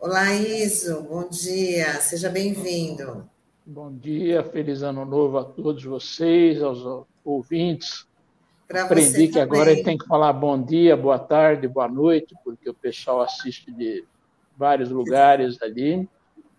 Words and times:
Olá, 0.00 0.34
Iso, 0.34 1.02
bom 1.02 1.28
dia, 1.28 2.00
seja 2.00 2.28
bem-vindo. 2.28 3.30
Bom 3.64 3.94
dia, 3.94 4.42
feliz 4.42 4.82
ano 4.82 5.04
novo 5.04 5.38
a 5.38 5.44
todos 5.44 5.84
vocês, 5.84 6.60
aos 6.60 7.06
ouvintes. 7.24 8.04
Pra 8.66 8.82
Aprendi 8.82 9.28
que 9.28 9.38
agora 9.38 9.80
tem 9.84 9.96
que 9.96 10.06
falar 10.06 10.32
bom 10.32 10.60
dia, 10.60 10.96
boa 10.96 11.20
tarde, 11.20 11.68
boa 11.68 11.86
noite, 11.86 12.34
porque 12.42 12.68
o 12.68 12.74
pessoal 12.74 13.20
assiste 13.20 13.70
de 13.70 14.04
vários 14.56 14.90
lugares 14.90 15.62
ali. 15.62 16.08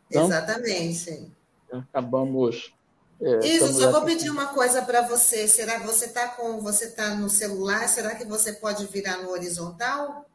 Então, 0.09 0.27
Exatamente. 0.27 1.37
Acabamos. 1.71 2.73
É, 3.21 3.45
Isso, 3.45 3.73
só 3.73 3.91
vou 3.91 4.05
pedir 4.05 4.29
uma 4.29 4.47
coisa 4.47 4.81
para 4.81 5.01
você. 5.01 5.47
Será 5.47 5.79
que 5.79 5.85
você 5.85 6.05
está 6.05 6.29
com 6.29 6.61
você 6.61 6.85
está 6.85 7.15
no 7.15 7.29
celular? 7.29 7.87
Será 7.87 8.15
que 8.15 8.25
você 8.25 8.53
pode 8.53 8.85
virar 8.87 9.17
no 9.17 9.29
horizontal? 9.31 10.29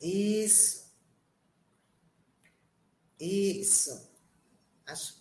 Isso. 0.00 0.86
Isso. 3.18 4.08
Acho. 4.86 5.18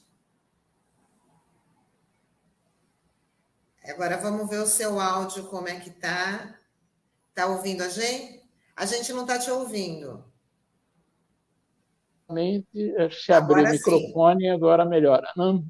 Agora 3.86 4.18
vamos 4.18 4.50
ver 4.50 4.60
o 4.60 4.68
seu 4.68 5.00
áudio, 5.00 5.48
como 5.48 5.70
é 5.70 5.80
que 5.80 5.90
tá. 5.90 6.60
Tá 7.34 7.46
ouvindo 7.48 7.82
a 7.82 7.90
gente? 7.90 8.44
A 8.76 8.86
gente 8.86 9.14
não 9.14 9.22
está 9.22 9.40
te 9.40 9.50
ouvindo. 9.50 10.24
Eh, 12.30 13.10
se 13.10 13.32
abrir 13.32 13.60
agora 13.60 13.70
o 13.70 13.71
microfone, 13.71 14.43
sim. 14.43 14.49
agora 14.49 14.85
melhora. 14.85 15.32
Não? 15.35 15.63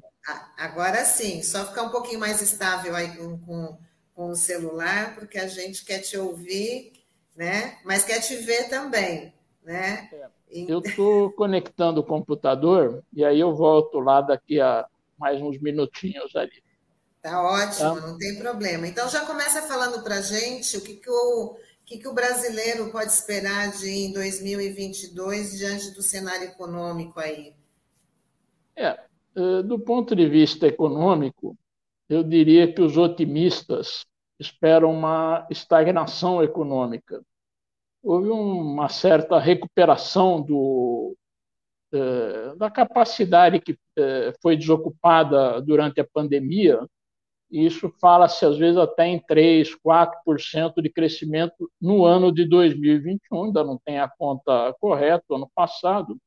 Agora 0.56 1.04
sim, 1.04 1.42
só 1.42 1.64
ficar 1.66 1.84
um 1.84 1.90
pouquinho 1.90 2.20
mais 2.20 2.42
estável 2.42 2.94
aí 2.94 3.16
com, 3.16 3.38
com, 3.38 3.78
com 4.14 4.28
o 4.30 4.36
celular, 4.36 5.14
porque 5.14 5.38
a 5.38 5.46
gente 5.46 5.84
quer 5.84 6.00
te 6.00 6.18
ouvir, 6.18 6.92
né? 7.36 7.78
Mas 7.84 8.04
quer 8.04 8.20
te 8.20 8.36
ver 8.36 8.68
também, 8.68 9.32
né? 9.64 10.08
É. 10.12 10.38
Eu 10.50 10.80
estou 10.80 11.30
conectando 11.32 12.00
o 12.00 12.04
computador 12.04 13.04
e 13.12 13.24
aí 13.24 13.38
eu 13.38 13.54
volto 13.54 14.00
lá 14.00 14.20
daqui 14.20 14.60
a 14.60 14.86
mais 15.18 15.40
uns 15.40 15.60
minutinhos 15.60 16.34
ali. 16.34 16.62
Tá 17.20 17.42
ótimo, 17.42 18.00
tá? 18.00 18.06
não 18.06 18.16
tem 18.16 18.38
problema. 18.38 18.86
Então 18.86 19.08
já 19.08 19.24
começa 19.26 19.62
falando 19.62 20.02
para 20.02 20.16
a 20.16 20.22
gente 20.22 20.76
o 20.76 20.80
que, 20.80 20.96
que, 20.96 21.10
o, 21.10 21.56
que, 21.88 21.98
que 21.98 22.06
o 22.06 22.12
brasileiro 22.12 22.92
pode 22.92 23.10
esperar 23.10 23.72
de 23.72 23.88
em 23.88 24.12
2022 24.12 25.56
diante 25.56 25.90
do 25.94 26.02
cenário 26.02 26.44
econômico 26.44 27.18
aí. 27.18 27.54
É, 28.76 29.00
é, 29.34 29.62
do 29.62 29.78
ponto 29.78 30.14
de 30.14 30.28
vista 30.28 30.66
econômico, 30.66 31.56
eu 32.06 32.22
diria 32.22 32.70
que 32.70 32.82
os 32.82 32.98
otimistas 32.98 34.04
esperam 34.38 34.92
uma 34.92 35.46
estagnação 35.50 36.42
econômica. 36.42 37.22
Houve 38.02 38.28
uma 38.28 38.90
certa 38.90 39.38
recuperação 39.38 40.42
do, 40.42 41.16
é, 41.92 42.54
da 42.56 42.70
capacidade 42.70 43.60
que 43.60 43.78
é, 43.96 44.34
foi 44.42 44.58
desocupada 44.58 45.60
durante 45.62 46.00
a 46.02 46.06
pandemia 46.06 46.86
isso 47.50 47.92
fala-se 48.00 48.44
às 48.44 48.58
vezes 48.58 48.76
até 48.76 49.06
em 49.06 49.18
3, 49.18 49.74
4% 49.76 50.82
de 50.82 50.90
crescimento 50.90 51.70
no 51.80 52.04
ano 52.04 52.32
de 52.32 52.46
2021, 52.46 53.44
ainda 53.44 53.64
não 53.64 53.78
tem 53.78 53.98
a 53.98 54.08
conta 54.08 54.74
correta, 54.80 55.24
ano 55.34 55.50
passado, 55.54 56.18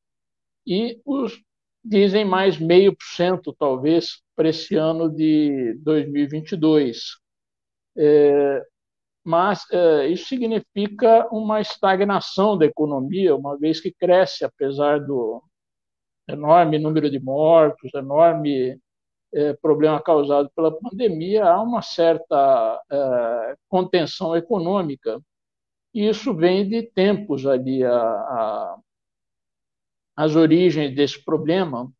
e 0.66 1.00
os 1.04 1.40
dizem 1.84 2.24
mais 2.24 2.58
meio 2.58 2.92
por 2.96 3.04
cento, 3.04 3.52
talvez, 3.52 4.22
para 4.36 4.48
esse 4.48 4.76
ano 4.76 5.08
de 5.08 5.74
2022. 5.82 7.16
É, 7.96 8.62
mas 9.24 9.64
é, 9.70 10.08
isso 10.08 10.26
significa 10.28 11.28
uma 11.32 11.60
estagnação 11.60 12.56
da 12.58 12.66
economia, 12.66 13.36
uma 13.36 13.58
vez 13.58 13.80
que 13.80 13.92
cresce, 13.92 14.44
apesar 14.44 15.00
do 15.00 15.42
enorme 16.28 16.78
número 16.78 17.10
de 17.10 17.20
mortos, 17.20 17.92
enorme 17.94 18.78
é, 19.34 19.52
problema 19.54 20.00
causado 20.00 20.50
pela 20.54 20.70
pandemia, 20.78 21.44
há 21.44 21.60
uma 21.62 21.82
certa 21.82 22.82
é, 22.90 23.56
contenção 23.68 24.36
econômica. 24.36 25.20
E 25.94 26.08
isso 26.08 26.34
vem 26.34 26.68
de 26.68 26.82
tempos 26.82 27.46
ali, 27.46 27.84
a, 27.84 27.94
a, 27.94 28.78
as 30.16 30.36
origens 30.36 30.94
desse 30.94 31.22
problema. 31.24 31.90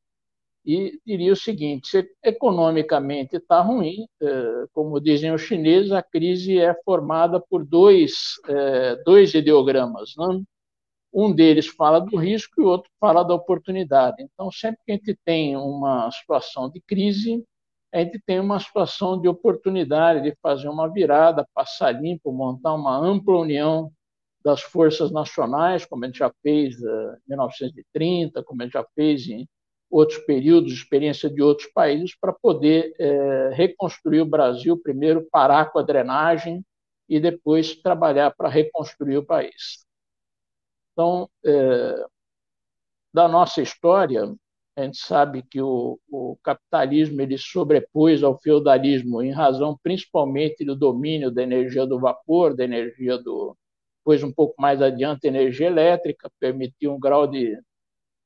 E 0.65 1.01
diria 1.05 1.33
o 1.33 1.37
seguinte: 1.37 1.89
se 1.89 2.09
economicamente 2.23 3.37
está 3.37 3.61
ruim, 3.61 4.07
é, 4.21 4.67
como 4.73 5.01
dizem 5.01 5.33
os 5.33 5.43
chineses, 5.43 5.93
a 5.93 6.03
crise 6.03 6.59
é 6.59 6.75
formada 6.85 7.41
por 7.41 7.65
dois, 7.65 8.35
dois 9.05 9.35
ideogramas. 9.35 10.13
Não? 10.17 10.45
Um 11.13 11.33
deles 11.33 11.67
fala 11.67 12.01
do 12.01 12.17
risco 12.17 12.61
e 12.61 12.65
o 12.65 12.69
outro 12.69 12.91
fala 12.99 13.23
da 13.23 13.35
oportunidade. 13.35 14.23
Então, 14.23 14.51
sempre 14.51 14.81
que 14.85 14.93
a 14.93 14.95
gente 14.95 15.19
tem 15.25 15.57
uma 15.57 16.11
situação 16.11 16.71
de 16.71 16.81
crise, 16.81 17.45
a 17.93 17.99
gente 17.99 18.19
tem 18.25 18.41
uma 18.41 18.59
situação 18.59 19.21
de 19.21 19.29
oportunidade 19.29 20.23
de 20.23 20.35
fazer 20.43 20.69
uma 20.69 20.91
virada, 20.91 21.47
passar 21.55 21.93
limpo, 21.93 22.33
montar 22.33 22.73
uma 22.73 22.97
ampla 22.97 23.39
união 23.39 23.93
das 24.43 24.63
forças 24.63 25.13
nacionais, 25.13 25.85
como 25.85 26.05
a 26.05 26.07
gente 26.09 26.19
já 26.19 26.33
fez 26.43 26.75
em 26.81 27.29
1930, 27.29 28.43
como 28.43 28.63
a 28.63 28.65
gente 28.65 28.73
já 28.73 28.85
fez 28.95 29.29
em 29.29 29.47
outros 29.91 30.19
períodos, 30.21 30.73
experiência 30.73 31.29
de 31.29 31.43
outros 31.43 31.69
países, 31.69 32.17
para 32.19 32.33
poder 32.33 32.95
é, 32.99 33.51
reconstruir 33.53 34.23
o 34.23 34.27
Brasil, 34.27 34.81
primeiro 34.83 35.29
parar 35.31 35.71
com 35.71 35.79
a 35.79 35.83
drenagem 35.83 36.65
e 37.07 37.21
depois 37.21 37.77
trabalhar 37.77 38.31
para 38.35 38.49
reconstruir 38.49 39.19
o 39.19 39.25
país. 39.25 39.85
Então, 40.93 41.29
é, 41.45 42.05
da 43.13 43.29
nossa 43.29 43.63
história, 43.63 44.25
a 44.77 44.85
gente 44.85 44.99
sabe 44.99 45.43
que 45.43 45.61
o, 45.61 45.99
o, 46.11 46.39
capitalismo 46.43 47.21
ele 47.21 47.37
sobrepôs 47.37 48.23
ao 48.23 48.41
feudalismo 48.41 49.23
em 49.23 49.31
razão 49.31 49.79
principalmente 49.83 50.65
do 50.65 50.75
domínio 50.75 51.31
da 51.31 51.43
energia 51.43 51.87
do 51.87 52.01
vapor, 52.01 52.57
da 52.57 52.65
energia 52.65 53.19
do, 53.19 53.57
depois 54.01 54.23
um 54.23 54.33
pouco 54.33 54.55
mais 54.61 54.81
adiante, 54.81 55.27
energia 55.27 55.67
elétrica, 55.67 56.31
permitiu 56.41 56.95
um 56.95 57.01
grau 57.01 57.27
de 57.27 57.57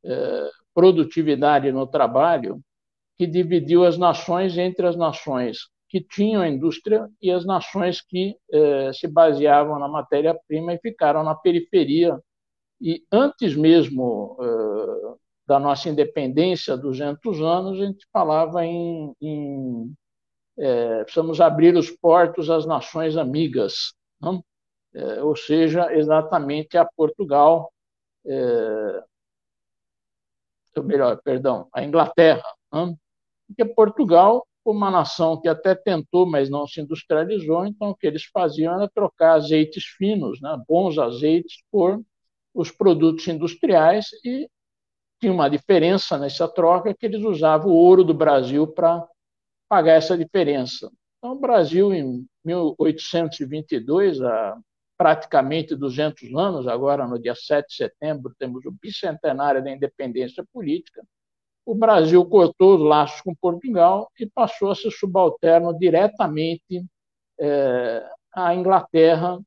é, 0.05 0.51
produtividade 0.75 1.73
no 1.73 1.87
trabalho 1.87 2.61
que 3.19 3.27
dividiu 3.27 3.85
as 3.85 3.99
nações 3.99 4.57
entre 4.57 4.87
as 4.87 4.97
nações 4.97 5.69
que 5.89 6.01
tinham 6.01 6.47
indústria 6.47 7.09
e 7.21 7.31
as 7.31 7.45
nações 7.47 8.01
que 8.03 8.37
é, 8.53 8.93
se 8.93 9.07
baseavam 9.09 9.79
na 9.79 9.89
matéria-prima 9.89 10.75
e 10.75 10.79
ficaram 10.79 11.23
na 11.23 11.35
periferia 11.35 12.19
e 12.81 13.05
antes 13.11 13.57
mesmo 13.57 14.37
uh, 14.41 15.19
da 15.47 15.59
nossa 15.59 15.89
independência, 15.89 16.77
200 16.77 17.41
anos, 17.41 17.81
a 17.81 17.87
gente 17.87 18.07
falava 18.13 18.65
em, 18.65 19.15
em 19.21 19.95
é, 20.59 21.05
precisamos 21.05 21.41
abrir 21.41 21.77
os 21.77 21.91
portos 21.91 22.51
às 22.51 22.67
nações 22.67 23.17
amigas, 23.17 23.93
é, 24.95 25.23
ou 25.23 25.37
seja, 25.37 25.95
exatamente 25.95 26.79
a 26.79 26.85
Portugal, 26.85 27.71
é, 28.27 29.03
melhor, 30.83 31.21
perdão, 31.23 31.69
a 31.73 31.85
Inglaterra, 31.85 32.45
não? 32.73 32.97
porque 33.47 33.65
Portugal 33.65 34.47
uma 34.65 34.91
nação 34.91 35.41
que 35.41 35.49
até 35.49 35.75
tentou, 35.75 36.27
mas 36.27 36.51
não 36.51 36.67
se 36.67 36.81
industrializou, 36.81 37.65
então 37.67 37.91
o 37.91 37.95
que 37.95 38.07
eles 38.07 38.25
faziam 38.25 38.75
era 38.75 38.89
trocar 38.89 39.35
azeites 39.35 39.85
finos, 39.85 40.41
né, 40.41 40.61
bons 40.67 40.99
azeites, 40.99 41.63
por 41.71 42.03
os 42.57 42.71
produtos 42.71 43.29
industriais 43.29 44.07
e 44.25 44.49
tinha 45.21 45.33
uma 45.33 45.49
diferença 45.49 46.17
nessa 46.17 46.49
troca 46.49 46.95
que 46.95 47.05
eles 47.05 47.23
usavam 47.23 47.71
o 47.71 47.75
ouro 47.75 48.03
do 48.03 48.15
Brasil 48.15 48.67
para 48.67 49.07
pagar 49.69 49.93
essa 49.93 50.17
diferença. 50.17 50.91
Então, 51.19 51.33
o 51.33 51.39
Brasil, 51.39 51.93
em 51.93 52.27
1822, 52.45 54.23
há 54.23 54.59
praticamente 54.97 55.77
200 55.77 56.35
anos, 56.35 56.67
agora 56.67 57.07
no 57.07 57.19
dia 57.19 57.35
7 57.35 57.69
de 57.69 57.75
setembro, 57.75 58.35
temos 58.39 58.65
o 58.65 58.71
bicentenário 58.71 59.63
da 59.63 59.71
independência 59.71 60.45
política, 60.53 61.03
o 61.67 61.75
Brasil 61.75 62.25
cortou 62.25 62.77
os 62.77 62.81
laços 62.81 63.21
com 63.21 63.35
Portugal 63.35 64.11
e 64.19 64.27
passou 64.27 64.71
a 64.71 64.75
ser 64.75 64.91
subalterno 64.91 65.77
diretamente 65.77 66.87
é, 67.39 68.09
à 68.33 68.55
Inglaterra 68.55 69.39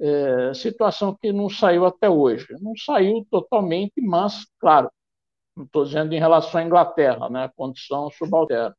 é, 0.00 0.54
situação 0.54 1.16
que 1.20 1.32
não 1.32 1.48
saiu 1.48 1.84
até 1.86 2.08
hoje. 2.08 2.46
Não 2.60 2.74
saiu 2.76 3.26
totalmente, 3.30 4.00
mas, 4.00 4.46
claro, 4.60 4.90
não 5.56 5.64
estou 5.64 5.84
dizendo 5.84 6.12
em 6.14 6.18
relação 6.20 6.60
à 6.60 6.64
Inglaterra, 6.64 7.28
né, 7.28 7.50
condição 7.56 8.10
subalterna. 8.10 8.76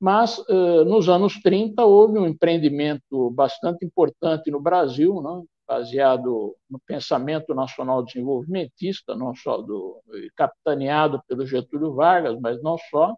Mas, 0.00 0.38
eh, 0.48 0.84
nos 0.84 1.08
anos 1.08 1.40
30, 1.42 1.84
houve 1.84 2.18
um 2.18 2.26
empreendimento 2.26 3.30
bastante 3.30 3.84
importante 3.84 4.50
no 4.50 4.60
Brasil, 4.60 5.20
né, 5.20 5.44
baseado 5.66 6.56
no 6.70 6.78
pensamento 6.86 7.54
nacional 7.54 8.02
desenvolvimentista, 8.04 9.14
não 9.16 9.34
só 9.34 9.58
do 9.58 10.00
capitaneado 10.36 11.22
pelo 11.28 11.46
Getúlio 11.46 11.94
Vargas, 11.94 12.38
mas 12.40 12.62
não 12.62 12.78
só, 12.90 13.14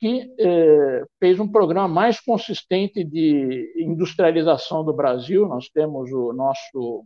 que 0.00 0.34
eh, 0.38 1.04
fez 1.18 1.38
um 1.38 1.46
programa 1.46 1.86
mais 1.86 2.18
consistente 2.20 3.04
de 3.04 3.74
industrialização 3.76 4.82
do 4.84 4.94
Brasil. 4.94 5.46
Nós 5.46 5.68
temos 5.68 6.10
o 6.10 6.32
nosso 6.32 7.04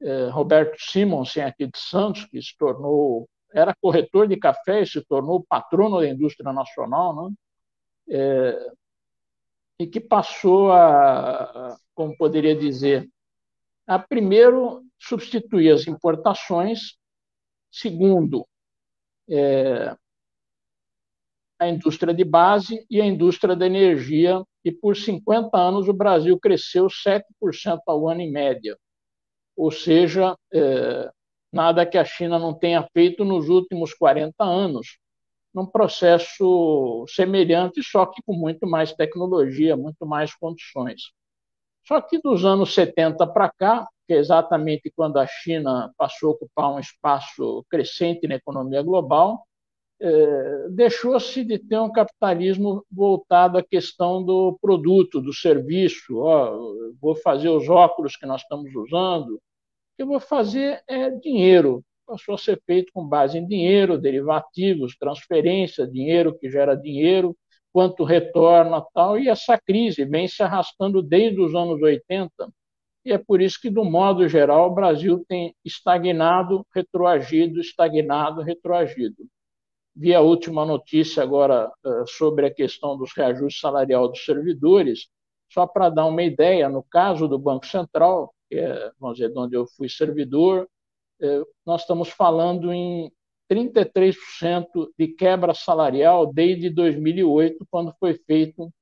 eh, 0.00 0.28
Roberto 0.30 0.76
Simonsen 0.80 1.44
aqui 1.44 1.66
de 1.66 1.78
Santos, 1.78 2.24
que 2.24 2.40
se 2.40 2.56
tornou 2.56 3.28
era 3.52 3.74
corretor 3.80 4.28
de 4.28 4.36
café 4.36 4.82
e 4.82 4.86
se 4.86 5.02
tornou 5.04 5.44
patrono 5.44 6.00
da 6.00 6.08
indústria 6.08 6.52
nacional, 6.52 7.16
né? 7.16 7.34
É, 8.12 8.72
e 9.78 9.86
que 9.86 10.00
passou 10.00 10.72
a, 10.72 11.76
como 11.94 12.16
poderia 12.16 12.54
dizer, 12.54 13.08
a 13.86 13.98
primeiro 13.98 14.84
substituir 14.98 15.70
as 15.72 15.86
importações, 15.86 16.96
segundo 17.70 18.46
é, 19.28 19.96
a 21.60 21.68
indústria 21.68 22.14
de 22.14 22.24
base 22.24 22.86
e 22.90 23.00
a 23.00 23.04
indústria 23.04 23.54
da 23.54 23.66
energia, 23.66 24.42
e 24.64 24.72
por 24.72 24.96
50 24.96 25.56
anos 25.58 25.88
o 25.88 25.92
Brasil 25.92 26.38
cresceu 26.40 26.86
7% 26.86 27.80
ao 27.86 28.08
ano 28.08 28.22
em 28.22 28.32
média. 28.32 28.78
Ou 29.54 29.70
seja, 29.70 30.34
é, 30.52 31.10
nada 31.52 31.84
que 31.84 31.98
a 31.98 32.04
China 32.04 32.38
não 32.38 32.54
tenha 32.54 32.82
feito 32.94 33.24
nos 33.26 33.50
últimos 33.50 33.92
40 33.92 34.42
anos, 34.42 34.98
num 35.52 35.66
processo 35.66 37.04
semelhante, 37.08 37.82
só 37.82 38.06
que 38.06 38.22
com 38.22 38.32
muito 38.32 38.66
mais 38.66 38.94
tecnologia, 38.94 39.76
muito 39.76 40.06
mais 40.06 40.34
condições. 40.34 41.12
Só 41.86 42.00
que 42.00 42.18
dos 42.18 42.44
anos 42.44 42.72
70 42.72 43.26
para 43.26 43.50
cá, 43.50 43.86
que 44.06 44.14
é 44.14 44.16
exatamente 44.16 44.90
quando 44.96 45.18
a 45.18 45.26
China 45.26 45.92
passou 45.98 46.30
a 46.30 46.32
ocupar 46.32 46.72
um 46.72 46.78
espaço 46.78 47.64
crescente 47.68 48.26
na 48.26 48.36
economia 48.36 48.82
global, 48.82 49.44
é, 50.00 50.68
deixou-se 50.70 51.44
de 51.44 51.58
ter 51.58 51.78
um 51.78 51.92
capitalismo 51.92 52.84
voltado 52.90 53.58
à 53.58 53.62
questão 53.62 54.24
do 54.24 54.58
produto, 54.60 55.20
do 55.20 55.32
serviço. 55.32 56.14
Vou 57.00 57.14
fazer 57.16 57.48
os 57.50 57.68
óculos 57.68 58.16
que 58.16 58.26
nós 58.26 58.42
estamos 58.42 58.74
usando, 58.74 59.40
eu 59.98 60.06
vou 60.06 60.20
fazer 60.20 60.82
é 60.88 61.10
dinheiro. 61.10 61.84
Passou 62.06 62.34
a 62.34 62.38
ser 62.38 62.60
feito 62.66 62.90
com 62.92 63.06
base 63.06 63.38
em 63.38 63.46
dinheiro, 63.46 63.98
derivativos, 63.98 64.96
transferência, 64.96 65.86
dinheiro 65.86 66.36
que 66.36 66.50
gera 66.50 66.74
dinheiro, 66.74 67.36
quanto 67.72 68.02
retorna 68.02 68.84
tal, 68.94 69.18
e 69.18 69.28
essa 69.28 69.58
crise 69.58 70.04
vem 70.04 70.26
se 70.26 70.42
arrastando 70.42 71.02
desde 71.02 71.40
os 71.40 71.54
anos 71.54 71.80
80, 71.80 72.50
e 73.04 73.12
é 73.12 73.18
por 73.18 73.40
isso 73.40 73.60
que, 73.60 73.70
do 73.70 73.84
modo 73.84 74.28
geral, 74.28 74.70
o 74.70 74.74
Brasil 74.74 75.24
tem 75.28 75.54
estagnado, 75.64 76.66
retroagido, 76.74 77.60
estagnado, 77.60 78.42
retroagido. 78.42 79.24
Vi 80.00 80.14
a 80.14 80.22
última 80.22 80.64
notícia 80.64 81.22
agora 81.22 81.70
uh, 81.84 82.08
sobre 82.08 82.46
a 82.46 82.54
questão 82.54 82.96
dos 82.96 83.12
reajustes 83.14 83.60
salarial 83.60 84.08
dos 84.08 84.24
servidores, 84.24 85.08
só 85.52 85.66
para 85.66 85.90
dar 85.90 86.06
uma 86.06 86.22
ideia, 86.22 86.70
no 86.70 86.82
caso 86.82 87.28
do 87.28 87.38
Banco 87.38 87.66
Central, 87.66 88.34
que 88.48 88.56
é, 88.56 88.90
vamos 88.98 89.18
dizer, 89.18 89.30
onde 89.36 89.54
eu 89.54 89.66
fui 89.76 89.90
servidor, 89.90 90.66
uh, 91.22 91.46
nós 91.66 91.82
estamos 91.82 92.08
falando 92.08 92.72
em 92.72 93.12
33% 93.52 94.88
de 94.98 95.08
quebra 95.08 95.52
salarial 95.52 96.32
desde 96.32 96.70
2008, 96.70 97.66
quando 97.70 97.94
foi 98.00 98.14
feito 98.26 98.72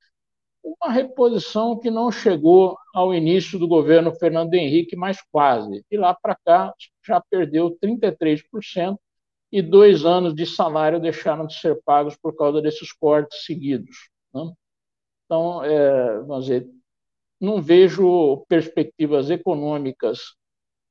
uma 0.62 0.92
reposição 0.92 1.76
que 1.76 1.90
não 1.90 2.12
chegou 2.12 2.78
ao 2.94 3.12
início 3.12 3.58
do 3.58 3.66
governo 3.66 4.14
Fernando 4.14 4.54
Henrique, 4.54 4.94
mas 4.94 5.20
quase. 5.32 5.84
De 5.90 5.96
lá 5.96 6.14
para 6.14 6.36
cá 6.44 6.72
já 7.04 7.20
perdeu 7.28 7.76
33% 7.82 8.96
e 9.50 9.62
dois 9.62 10.04
anos 10.04 10.34
de 10.34 10.46
salário 10.46 11.00
deixaram 11.00 11.46
de 11.46 11.54
ser 11.54 11.80
pagos 11.84 12.16
por 12.16 12.36
causa 12.36 12.60
desses 12.60 12.92
cortes 12.92 13.44
seguidos. 13.44 14.10
Né? 14.34 14.52
Então, 15.24 15.64
é, 15.64 16.20
vamos 16.20 16.46
dizer, 16.46 16.68
não 17.40 17.60
vejo 17.62 18.44
perspectivas 18.48 19.30
econômicas 19.30 20.34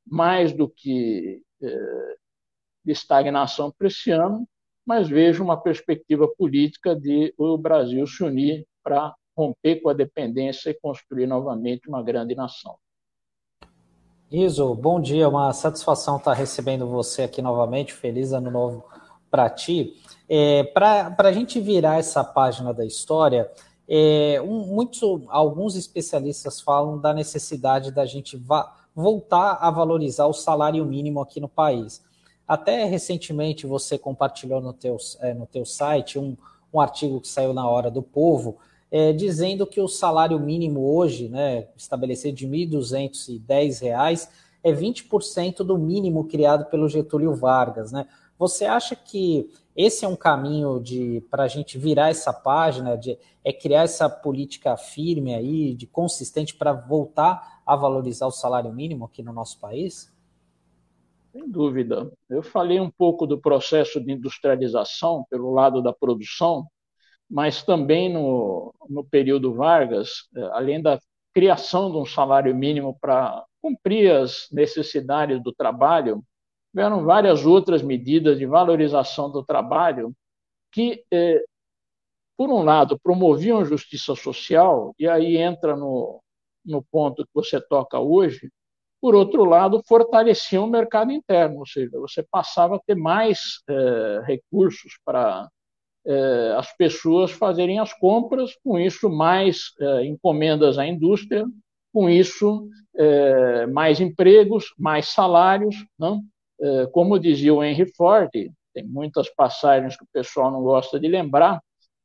mais 0.05 0.53
do 0.53 0.69
que 0.69 1.41
é, 1.61 2.15
de 2.85 2.91
estagnação 2.91 3.71
para 3.71 3.87
esse 3.87 4.11
ano, 4.11 4.47
mas 4.85 5.09
vejo 5.09 5.43
uma 5.43 5.61
perspectiva 5.61 6.27
política 6.37 6.95
de 6.95 7.33
o 7.37 7.57
Brasil 7.57 8.07
se 8.07 8.23
unir 8.23 8.65
para 8.81 9.13
romper 9.37 9.81
com 9.81 9.89
a 9.89 9.93
dependência 9.93 10.69
e 10.69 10.79
construir 10.79 11.27
novamente 11.27 11.89
uma 11.89 12.01
grande 12.01 12.33
nação. 12.33 12.77
Iso, 14.29 14.75
bom 14.75 14.99
dia, 14.99 15.29
uma 15.29 15.53
satisfação 15.53 16.17
estar 16.17 16.33
recebendo 16.33 16.85
você 16.85 17.23
aqui 17.23 17.41
novamente, 17.41 17.93
feliz 17.93 18.33
ano 18.33 18.51
novo 18.51 18.83
para 19.31 19.49
ti. 19.49 19.93
É, 20.27 20.65
para 20.65 21.15
a 21.17 21.31
gente 21.31 21.61
virar 21.61 21.97
essa 21.97 22.25
página 22.25 22.73
da 22.73 22.85
história, 22.85 23.49
é, 23.87 24.41
um, 24.41 24.77
alguns 25.29 25.77
especialistas 25.77 26.59
falam 26.59 26.99
da 26.99 27.13
necessidade 27.13 27.89
da 27.89 28.05
gente 28.05 28.37
voltar 28.93 29.59
a 29.61 29.71
valorizar 29.71 30.25
o 30.25 30.33
salário 30.33 30.85
mínimo 30.85 31.21
aqui 31.21 31.39
no 31.39 31.47
país. 31.47 32.03
Até 32.45 32.83
recentemente 32.83 33.65
você 33.65 33.97
compartilhou 33.97 34.59
no 34.59 34.73
teu, 34.73 34.97
é, 35.21 35.33
no 35.33 35.45
teu 35.45 35.65
site 35.65 36.19
um, 36.19 36.35
um 36.73 36.81
artigo 36.81 37.21
que 37.21 37.29
saiu 37.29 37.53
na 37.53 37.65
Hora 37.65 37.89
do 37.89 38.01
Povo, 38.01 38.57
é, 38.91 39.11
dizendo 39.11 39.67
que 39.67 39.81
o 39.81 39.87
salário 39.87 40.39
mínimo 40.39 40.95
hoje, 40.95 41.27
né, 41.27 41.67
estabelecido 41.75 42.35
de 42.35 42.45
R$ 42.45 42.67
1.210, 42.67 44.29
é 44.63 44.71
20% 44.71 45.57
do 45.57 45.77
mínimo 45.77 46.25
criado 46.25 46.65
pelo 46.65 46.89
Getúlio 46.89 47.35
Vargas. 47.35 47.91
Né? 47.91 48.07
Você 48.37 48.65
acha 48.65 48.95
que 48.95 49.49
esse 49.75 50.05
é 50.05 50.07
um 50.07 50.15
caminho 50.15 50.81
para 51.29 51.43
a 51.43 51.47
gente 51.47 51.77
virar 51.77 52.09
essa 52.09 52.33
página, 52.33 52.97
de, 52.97 53.17
é 53.43 53.53
criar 53.53 53.83
essa 53.83 54.09
política 54.09 54.75
firme 54.75 55.35
aí, 55.35 55.73
de 55.73 55.85
consistente 55.85 56.55
para 56.55 56.73
voltar 56.73 57.61
a 57.65 57.75
valorizar 57.75 58.27
o 58.27 58.31
salário 58.31 58.73
mínimo 58.73 59.05
aqui 59.05 59.21
no 59.21 59.33
nosso 59.33 59.59
país? 59.59 60.11
Sem 61.31 61.47
dúvida. 61.47 62.11
Eu 62.29 62.41
falei 62.41 62.79
um 62.79 62.89
pouco 62.89 63.27
do 63.27 63.37
processo 63.37 63.99
de 63.99 64.11
industrialização 64.11 65.25
pelo 65.29 65.53
lado 65.53 65.81
da 65.81 65.93
produção, 65.93 66.65
mas 67.29 67.63
também 67.63 68.11
no, 68.11 68.73
no 68.89 69.03
período 69.03 69.53
Vargas, 69.53 70.27
eh, 70.35 70.49
além 70.53 70.81
da 70.81 70.99
criação 71.33 71.91
de 71.91 71.97
um 71.97 72.05
salário 72.05 72.55
mínimo 72.55 72.97
para 72.99 73.45
cumprir 73.61 74.11
as 74.11 74.47
necessidades 74.51 75.41
do 75.43 75.53
trabalho, 75.53 76.23
tiveram 76.71 77.03
várias 77.03 77.45
outras 77.45 77.81
medidas 77.81 78.37
de 78.37 78.45
valorização 78.45 79.31
do 79.31 79.43
trabalho 79.43 80.13
que, 80.71 81.03
eh, 81.11 81.43
por 82.37 82.49
um 82.49 82.63
lado, 82.63 82.99
promoviam 82.99 83.65
justiça 83.65 84.15
social, 84.15 84.93
e 84.99 85.07
aí 85.07 85.37
entra 85.37 85.75
no, 85.75 86.21
no 86.65 86.83
ponto 86.83 87.23
que 87.23 87.31
você 87.33 87.59
toca 87.59 87.99
hoje, 87.99 88.49
por 89.01 89.15
outro 89.15 89.45
lado, 89.45 89.81
fortaleciam 89.87 90.65
o 90.65 90.69
mercado 90.69 91.11
interno, 91.11 91.59
ou 91.59 91.67
seja, 91.67 91.99
você 91.99 92.23
passava 92.23 92.77
a 92.77 92.79
ter 92.79 92.95
mais 92.95 93.61
é, 93.69 94.21
recursos 94.25 94.97
para 95.05 95.47
as 96.57 96.75
pessoas 96.77 97.31
fazerem 97.31 97.79
as 97.79 97.93
compras, 97.93 98.55
com 98.63 98.79
isso, 98.79 99.09
mais 99.09 99.73
é, 99.79 100.05
encomendas 100.05 100.77
à 100.77 100.87
indústria, 100.87 101.45
com 101.93 102.09
isso, 102.09 102.69
é, 102.95 103.65
mais 103.67 103.99
empregos, 103.99 104.73
mais 104.77 105.09
salários. 105.09 105.75
Não? 105.99 106.21
Como 106.91 107.19
dizia 107.19 107.53
o 107.53 107.63
Henry 107.63 107.85
Ford, 107.95 108.31
tem 108.31 108.83
muitas 108.83 109.29
passagens 109.29 109.95
que 109.95 110.03
o 110.03 110.09
pessoal 110.11 110.49
não 110.49 110.63
gosta 110.63 110.99
de 110.99 111.07
lembrar, 111.07 111.61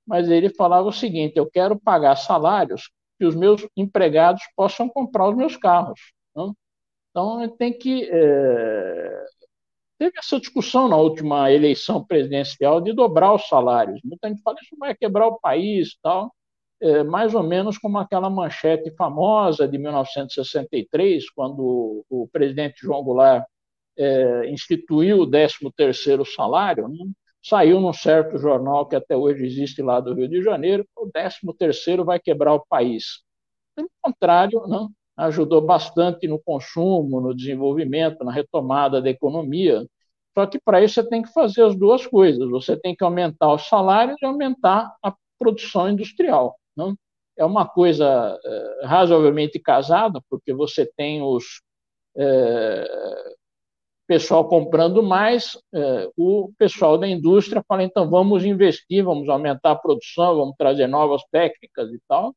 mas 0.07 0.29
ele 0.29 0.51
falava 0.51 0.89
o 0.89 0.93
seguinte: 0.93 1.37
eu 1.37 1.51
quero 1.51 1.81
pagar 1.81 2.17
salários 2.17 2.91
que 3.19 3.25
os 3.25 3.35
meus 3.35 3.67
empregados 3.75 4.43
possam 4.55 4.89
comprar 4.89 5.31
os 5.31 5.37
meus 5.37 5.57
carros. 5.57 6.01
Não? 6.37 6.55
Então, 7.11 7.49
tem 7.57 7.73
que. 7.73 8.11
Teve 10.03 10.19
essa 10.19 10.41
discussão 10.41 10.89
na 10.89 10.97
última 10.97 11.53
eleição 11.53 12.05
presidencial 12.05 12.81
de 12.81 12.93
dobrar 12.93 13.35
os 13.35 13.47
salários. 13.47 14.01
Muita 14.03 14.29
gente 14.29 14.43
fala 14.43 14.57
isso 14.61 14.77
vai 14.77 14.97
quebrar 14.97 15.29
o 15.29 15.39
país 15.39 15.97
tal. 16.03 16.35
É, 16.81 17.05
mais 17.05 17.37
ou 17.37 17.43
menos 17.45 17.79
como 17.79 17.99
aquela 17.99 18.29
manchete 18.29 18.91
famosa 18.97 19.69
de 19.69 19.79
1963, 19.79 21.31
quando 21.31 22.05
o, 22.11 22.29
presidente 22.33 22.81
João 22.83 23.05
Goulart 23.05 23.45
é, 23.97 24.51
instituiu 24.51 25.21
o 25.21 25.31
13º 25.31 26.25
salário, 26.25 26.89
né? 26.89 27.05
saiu 27.41 27.81
num 27.81 27.93
certo 27.93 28.37
jornal 28.39 28.89
que 28.89 28.97
até 28.97 29.17
hoje 29.17 29.47
existe 29.47 29.83
lá 29.83 30.01
do 30.01 30.15
Rio 30.15 30.29
de 30.29 30.43
Janeiro, 30.43 30.85
o 30.97 31.09
13º 31.13 32.05
vai 32.05 32.19
quebrar 32.19 32.55
o 32.55 32.67
país. 32.67 33.23
Pelo 33.77 33.89
contrário, 34.03 34.67
não, 34.67 34.91
ajudou 35.17 35.61
bastante 35.61 36.27
no 36.27 36.39
consumo, 36.39 37.21
no 37.21 37.35
desenvolvimento, 37.35 38.25
na 38.25 38.33
retomada 38.33 39.01
da 39.01 39.11
economia. 39.11 39.87
Só 40.37 40.47
que 40.47 40.59
para 40.59 40.83
isso 40.83 40.95
você 40.95 41.09
tem 41.09 41.23
que 41.23 41.33
fazer 41.33 41.63
as 41.65 41.77
duas 41.77 42.07
coisas. 42.07 42.49
Você 42.51 42.77
tem 42.77 42.97
que 42.97 43.05
aumentar 43.05 43.53
os 43.53 43.69
salários 43.69 44.17
e 44.21 44.25
aumentar 44.25 44.95
a 45.03 45.15
produção 45.39 45.91
industrial. 45.91 46.57
Não? 46.77 46.97
É 47.37 47.45
uma 47.45 47.67
coisa 47.67 48.39
é, 48.45 48.87
razoavelmente 48.87 49.59
casada, 49.59 50.21
porque 50.31 50.53
você 50.53 50.91
tem 50.97 51.23
os, 51.23 51.63
é, 52.17 53.35
pessoal 54.07 54.47
comprando 54.47 55.03
mais, 55.03 55.59
é, 55.73 56.11
o 56.17 56.53
pessoal 56.59 56.99
da 56.99 57.09
indústria 57.09 57.65
fala, 57.67 57.83
então 57.83 58.11
vamos 58.11 58.45
investir, 58.45 59.03
vamos 59.03 59.29
aumentar 59.29 59.71
a 59.73 59.77
produção, 59.77 60.37
vamos 60.37 60.55
trazer 60.59 60.87
novas 60.87 61.23
técnicas 61.31 61.91
e 61.91 61.99
tal. 62.07 62.35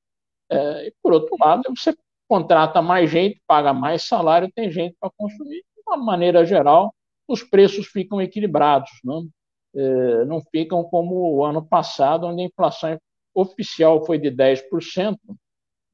É, 0.50 0.88
e, 0.88 0.94
por 1.04 1.12
outro 1.12 1.36
lado, 1.38 1.64
você 1.76 1.94
contrata 2.28 2.82
mais 2.82 3.10
gente, 3.10 3.42
paga 3.48 3.74
mais 3.74 4.04
salário, 4.04 4.52
tem 4.54 4.72
gente 4.72 4.96
para 5.00 5.12
consumir. 5.18 5.64
De 5.76 5.82
uma 5.88 5.98
maneira 5.98 6.46
geral, 6.46 6.94
os 7.28 7.44
preços 7.44 7.88
ficam 7.88 8.22
equilibrados, 8.22 8.90
não, 9.04 9.28
é, 9.76 10.26
não 10.26 10.42
ficam 10.52 10.84
como 10.84 11.36
o 11.36 11.46
ano 11.46 11.66
passado, 11.66 12.28
onde 12.28 12.42
a 12.44 12.46
inflação 12.46 12.98
oficial 13.34 14.06
foi 14.06 14.18
de 14.18 14.32
10%, 14.32 15.18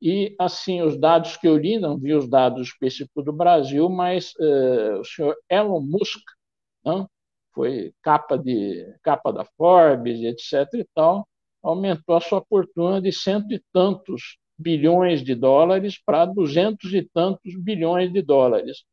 e, 0.01 0.35
assim, 0.39 0.81
os 0.81 0.99
dados 0.99 1.37
que 1.37 1.47
eu 1.47 1.57
li, 1.57 1.77
não 1.77 1.97
vi 1.97 2.13
os 2.13 2.27
dados 2.27 2.69
específicos 2.69 3.23
do 3.23 3.31
Brasil, 3.31 3.87
mas 3.87 4.33
uh, 4.39 4.99
o 4.99 5.05
senhor 5.05 5.37
Elon 5.47 5.79
Musk, 5.79 6.21
não? 6.83 7.07
foi 7.53 7.93
capa, 8.01 8.37
de, 8.37 8.95
capa 9.03 9.31
da 9.31 9.45
Forbes, 9.57 10.21
etc. 10.23 10.73
e 10.73 10.87
tal, 10.95 11.27
aumentou 11.61 12.15
a 12.15 12.21
sua 12.21 12.43
fortuna 12.49 12.99
de 12.99 13.11
cento 13.11 13.53
e 13.53 13.61
tantos 13.71 14.37
bilhões 14.61 15.23
de 15.23 15.35
dólares 15.35 15.97
para 16.03 16.25
duzentos 16.25 16.93
e 16.93 17.01
tantos 17.01 17.55
bilhões 17.55 18.11
de 18.11 18.21
dólares. 18.21 18.83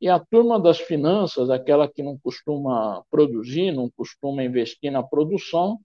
E 0.00 0.08
a 0.08 0.18
turma 0.18 0.60
das 0.60 0.78
finanças, 0.78 1.50
aquela 1.50 1.88
que 1.88 2.02
não 2.02 2.18
costuma 2.18 3.02
produzir, 3.10 3.72
não 3.72 3.90
costuma 3.96 4.44
investir 4.44 4.90
na 4.90 5.02
produção, 5.02 5.78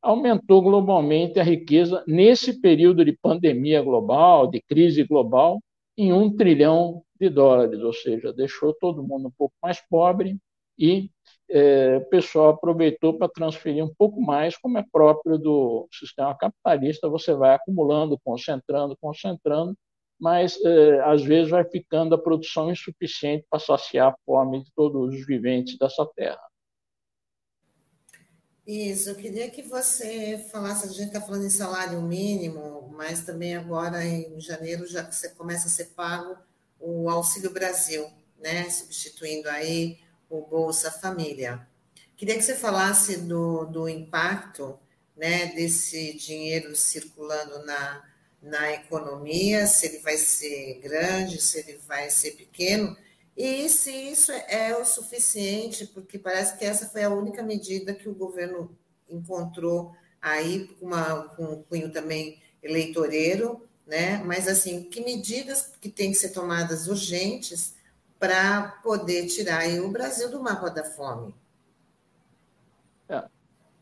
aumentou 0.00 0.62
globalmente 0.62 1.38
a 1.38 1.42
riqueza 1.42 2.02
nesse 2.06 2.60
período 2.60 3.04
de 3.04 3.12
pandemia 3.12 3.82
global, 3.82 4.46
de 4.46 4.62
crise 4.62 5.02
global, 5.02 5.60
em 5.96 6.12
um 6.12 6.34
trilhão 6.34 7.02
de 7.18 7.28
dólares, 7.28 7.80
ou 7.80 7.92
seja, 7.92 8.32
deixou 8.32 8.74
todo 8.74 9.02
mundo 9.02 9.28
um 9.28 9.32
pouco 9.36 9.54
mais 9.62 9.80
pobre 9.88 10.38
e 10.78 11.10
é, 11.48 11.96
o 11.98 12.04
pessoal 12.06 12.50
aproveitou 12.50 13.16
para 13.16 13.28
transferir 13.28 13.84
um 13.84 13.94
pouco 13.94 14.20
mais, 14.20 14.56
como 14.56 14.78
é 14.78 14.84
próprio 14.90 15.38
do 15.38 15.88
sistema 15.92 16.36
capitalista, 16.36 17.08
você 17.08 17.34
vai 17.34 17.54
acumulando, 17.54 18.18
concentrando, 18.24 18.96
concentrando, 19.00 19.76
mas 20.18 20.58
é, 20.64 21.00
às 21.00 21.22
vezes 21.22 21.50
vai 21.50 21.64
ficando 21.64 22.14
a 22.14 22.18
produção 22.18 22.70
insuficiente 22.70 23.46
para 23.48 23.60
saciar 23.60 24.12
a 24.12 24.16
fome 24.24 24.64
de 24.64 24.70
todos 24.74 25.14
os 25.14 25.26
viventes 25.26 25.78
dessa 25.78 26.06
terra. 26.16 26.40
Isso, 28.66 29.10
eu 29.10 29.14
queria 29.14 29.48
que 29.48 29.62
você 29.62 30.44
falasse, 30.50 30.88
a 30.88 30.90
gente 30.90 31.06
está 31.06 31.20
falando 31.20 31.44
em 31.44 31.50
salário 31.50 32.02
mínimo, 32.02 32.92
mas 32.96 33.24
também 33.24 33.54
agora 33.54 34.04
em 34.04 34.40
janeiro 34.40 34.84
já 34.88 35.04
que 35.04 35.14
você 35.14 35.28
começa 35.28 35.68
a 35.68 35.70
ser 35.70 35.94
pago 35.94 36.36
o 36.80 37.08
Auxílio 37.08 37.52
Brasil, 37.52 38.10
né? 38.38 38.68
Substituindo 38.68 39.48
aí 39.48 40.00
o 40.28 40.42
Bolsa 40.42 40.90
Família. 40.90 41.66
Queria 42.16 42.36
que 42.36 42.42
você 42.42 42.54
falasse 42.54 43.18
do, 43.18 43.64
do 43.66 43.88
impacto 43.88 44.78
né, 45.16 45.46
desse 45.54 46.14
dinheiro 46.14 46.74
circulando 46.74 47.64
na, 47.64 48.02
na 48.42 48.72
economia, 48.72 49.66
se 49.66 49.86
ele 49.86 49.98
vai 49.98 50.16
ser 50.16 50.80
grande, 50.80 51.40
se 51.40 51.58
ele 51.58 51.78
vai 51.86 52.10
ser 52.10 52.32
pequeno, 52.32 52.96
e 53.36 53.68
se 53.68 53.90
isso 53.90 54.32
é 54.32 54.74
o 54.76 54.84
suficiente, 54.84 55.86
porque 55.86 56.18
parece 56.18 56.56
que 56.56 56.64
essa 56.64 56.86
foi 56.86 57.04
a 57.04 57.10
única 57.10 57.42
medida 57.42 57.94
que 57.94 58.08
o 58.08 58.14
governo 58.14 58.74
encontrou 59.08 59.94
aí, 60.20 60.68
com, 60.68 60.86
uma, 60.86 61.28
com 61.36 61.44
um 61.44 61.62
cunho 61.62 61.92
também 61.92 62.40
eleitoreiro, 62.62 63.62
né? 63.86 64.22
Mas, 64.24 64.48
assim, 64.48 64.82
que 64.84 65.00
medidas 65.02 65.70
que 65.80 65.88
têm 65.88 66.10
que 66.10 66.18
ser 66.18 66.30
tomadas 66.30 66.88
urgentes 66.88 67.75
para 68.18 68.78
poder 68.82 69.26
tirar 69.26 69.68
o 69.80 69.90
Brasil 69.90 70.30
do 70.30 70.42
mapa 70.42 70.70
da 70.70 70.84
fome? 70.84 71.34
É, 73.08 73.24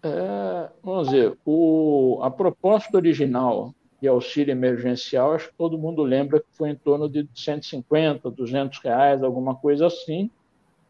é, 0.02 0.70
vamos 0.82 1.08
dizer, 1.08 1.36
o, 1.44 2.20
a 2.22 2.30
proposta 2.30 2.96
original 2.96 3.74
de 4.00 4.08
auxílio 4.08 4.52
emergencial, 4.52 5.32
acho 5.32 5.48
que 5.48 5.56
todo 5.56 5.78
mundo 5.78 6.02
lembra 6.02 6.40
que 6.40 6.46
foi 6.52 6.70
em 6.70 6.74
torno 6.74 7.08
de 7.08 7.26
150, 7.34 8.30
200 8.30 8.78
reais, 8.80 9.22
alguma 9.22 9.54
coisa 9.54 9.86
assim. 9.86 10.30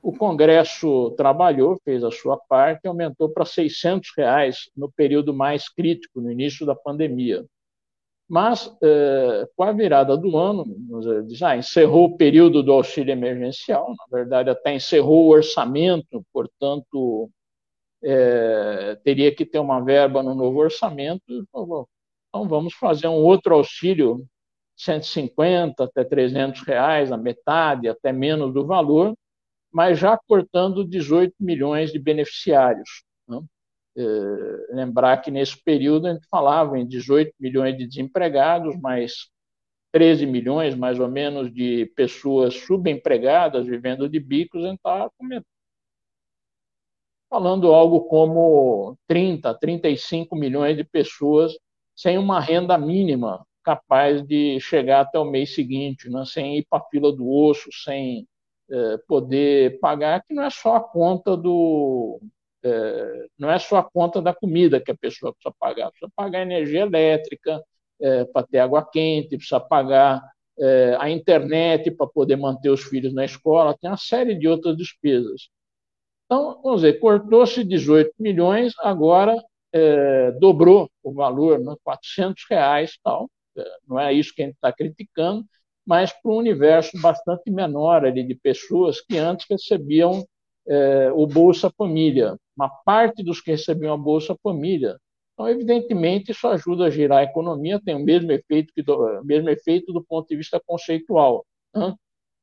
O 0.03 0.13
Congresso 0.13 1.13
trabalhou, 1.13 1.81
fez 1.85 2.03
a 2.03 2.11
sua 2.11 2.37
parte, 2.37 2.89
aumentou 2.89 3.29
para 3.29 3.45
600 3.45 4.11
reais 4.17 4.69
no 4.77 4.91
período 4.91 5.33
mais 5.33 5.69
crítico, 5.69 6.21
no 6.21 6.31
início 6.31 6.67
da 6.67 6.75
pandemia. 6.75 7.45
Mas, 8.28 8.75
eh, 8.83 9.47
com 9.54 9.64
a 9.64 9.73
virada 9.73 10.16
do 10.16 10.37
ano, 10.37 10.64
já 11.28 11.57
encerrou 11.57 12.07
o 12.07 12.16
período 12.16 12.62
do 12.62 12.73
auxílio 12.73 13.12
emergencial, 13.12 13.88
na 13.90 14.19
verdade, 14.19 14.49
até 14.50 14.75
encerrou 14.75 15.26
o 15.26 15.31
orçamento, 15.31 16.25
portanto, 16.33 17.31
eh, 18.02 18.97
teria 19.04 19.35
que 19.35 19.45
ter 19.47 19.59
uma 19.59 19.81
verba 19.85 20.23
no 20.23 20.35
novo 20.35 20.59
orçamento. 20.61 21.23
Então, 21.28 22.49
vamos 22.49 22.75
fazer 22.75 23.09
um 23.09 23.23
outro 23.23 23.54
auxílio, 23.54 24.26
150 24.76 25.85
até 25.85 26.04
300 26.04 26.62
reais, 26.62 27.12
a 27.12 27.16
metade, 27.16 27.88
até 27.88 28.12
menos 28.12 28.52
do 28.54 28.66
valor, 28.66 29.14
mas 29.73 29.99
já 29.99 30.19
cortando 30.28 30.85
18 30.85 31.35
milhões 31.40 31.93
de 31.93 31.99
beneficiários. 31.99 33.04
Né? 33.28 33.40
É, 33.97 34.75
lembrar 34.75 35.19
que 35.19 35.31
nesse 35.31 35.63
período 35.63 36.07
a 36.07 36.15
gente 36.15 36.27
falava 36.29 36.79
em 36.79 36.87
18 36.87 37.33
milhões 37.39 37.77
de 37.77 37.87
desempregados, 37.87 38.77
mais 38.81 39.29
13 39.93 40.27
milhões, 40.27 40.75
mais 40.75 40.99
ou 40.99 41.09
menos, 41.09 41.53
de 41.53 41.87
pessoas 41.95 42.55
subempregadas, 42.55 43.67
vivendo 43.67 44.09
de 44.09 44.19
bicos, 44.19 44.65
a 44.65 44.69
gente 44.69 44.79
estava 44.79 45.11
falando 47.31 47.73
algo 47.73 48.03
como 48.03 48.97
30, 49.07 49.55
35 49.55 50.37
milhões 50.37 50.77
de 50.77 50.85
pessoas 50.85 51.53
sem 51.95 52.19
uma 52.19 52.41
renda 52.41 52.77
mínima 52.77 53.45
capaz 53.65 54.23
de 54.23 54.61
chegar 54.61 55.01
até 55.01 55.19
o 55.19 55.25
mês 55.25 55.55
seguinte, 55.55 56.11
né? 56.11 56.25
sem 56.27 56.59
ir 56.59 56.67
para 56.69 56.79
a 56.81 56.89
fila 56.89 57.11
do 57.11 57.29
osso, 57.29 57.71
sem 57.73 58.29
é, 58.71 58.99
poder 59.09 59.81
pagar, 59.81 60.23
que 60.23 60.35
não 60.35 60.45
é 60.45 60.51
só 60.51 60.77
a 60.77 60.81
conta 60.81 61.37
do. 61.37 62.21
É, 62.64 63.26
não 63.38 63.50
é 63.50 63.59
só 63.59 63.76
a 63.78 63.85
conta 63.85 64.23
da 64.23 64.35
comida 64.35 64.80
que 64.80 64.90
a 64.90 64.97
pessoa 64.97 65.35
precisa 65.35 65.54
pagar, 65.59 65.90
precisa 65.90 66.11
pagar 66.16 66.42
energia 66.42 66.80
elétrica 66.83 67.62
é, 68.00 68.25
para 68.25 68.47
ter 68.47 68.59
água 68.59 68.88
quente, 68.90 69.37
precisa 69.37 69.61
pagar 69.61 70.23
é, 70.59 70.97
a 70.99 71.11
internet 71.11 71.90
para 71.90 72.06
poder 72.06 72.37
manter 72.37 72.71
os 72.71 72.83
filhos 72.85 73.12
na 73.12 73.25
escola, 73.25 73.76
tem 73.78 73.90
uma 73.90 73.97
série 73.97 74.35
de 74.35 74.49
outras 74.49 74.76
despesas. 74.76 75.49
Então, 76.26 76.61
vamos 76.62 76.80
dizer, 76.83 76.99
cortou-se 77.00 77.62
18 77.64 78.12
milhões, 78.18 78.73
agora 78.80 79.37
é, 79.73 80.33
dobrou 80.33 80.90
o 81.02 81.12
valor, 81.12 81.59
né, 81.61 81.75
400 81.85 82.44
reais 82.49 82.99
tal. 83.02 83.28
É, 83.56 83.64
não 83.87 83.99
é 84.00 84.12
isso 84.12 84.35
que 84.35 84.42
a 84.42 84.47
gente 84.47 84.54
está 84.54 84.73
criticando, 84.73 85.44
mas 85.87 86.12
para 86.12 86.33
um 86.33 86.37
universo 86.37 86.99
bastante 87.00 87.50
menor 87.50 88.04
ali 88.06 88.25
de 88.26 88.35
pessoas 88.35 89.00
que 89.00 89.18
antes 89.18 89.47
recebiam 89.50 90.25
é, 90.66 91.12
o 91.12 91.26
Bolsa 91.26 91.71
Família, 91.76 92.37
uma 92.56 92.68
parte 92.68 93.23
dos 93.23 93.40
que 93.40 93.50
recebiam 93.50 93.94
a 93.94 93.99
Bolsa 93.99 94.37
Família. 94.42 94.99
Então, 95.32 95.49
evidentemente, 95.49 96.30
isso 96.30 96.46
ajuda 96.46 96.87
a 96.87 96.90
girar 96.90 97.18
a 97.18 97.25
economia, 97.25 97.80
tem 97.84 97.94
o 97.94 98.04
mesmo 98.04 98.30
efeito, 98.30 98.73
que 98.73 98.82
do, 98.82 99.23
mesmo 99.25 99.49
efeito 99.50 99.92
do 99.92 100.02
ponto 100.02 100.28
de 100.28 100.37
vista 100.37 100.61
conceitual, 100.64 101.44
né? 101.75 101.94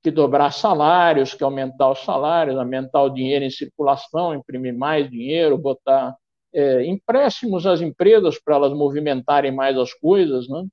que 0.04 0.12
dobrar 0.12 0.52
salários, 0.52 1.34
que 1.34 1.44
aumentar 1.44 1.92
os 1.92 2.00
salários, 2.00 2.58
aumentar 2.58 3.04
o 3.04 3.10
dinheiro 3.10 3.46
em 3.46 3.50
circulação, 3.50 4.34
imprimir 4.34 4.76
mais 4.78 5.10
dinheiro, 5.10 5.58
botar 5.58 6.16
é, 6.54 6.86
empréstimos 6.86 7.66
às 7.66 7.82
empresas 7.82 8.40
para 8.40 8.56
elas 8.56 8.74
movimentarem 8.74 9.52
mais 9.52 9.78
as 9.78 9.94
coisas, 9.94 10.50
né? 10.50 10.66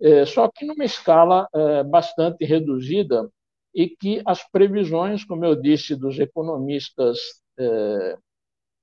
É, 0.00 0.26
só 0.26 0.48
que 0.48 0.64
numa 0.64 0.84
escala 0.84 1.48
é, 1.54 1.82
bastante 1.84 2.44
reduzida 2.44 3.28
e 3.74 3.88
que 3.88 4.22
as 4.24 4.42
previsões, 4.50 5.24
como 5.24 5.44
eu 5.44 5.54
disse, 5.54 5.96
dos 5.96 6.18
economistas 6.18 7.18
é, 7.58 8.16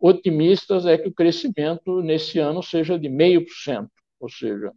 otimistas 0.04 0.86
é 0.86 0.98
que 0.98 1.08
o 1.08 1.14
crescimento 1.14 2.02
nesse 2.02 2.38
ano 2.38 2.62
seja 2.62 3.00
de 3.00 3.08
0,5%, 3.08 3.88
ou 4.20 4.30
seja, 4.30 4.74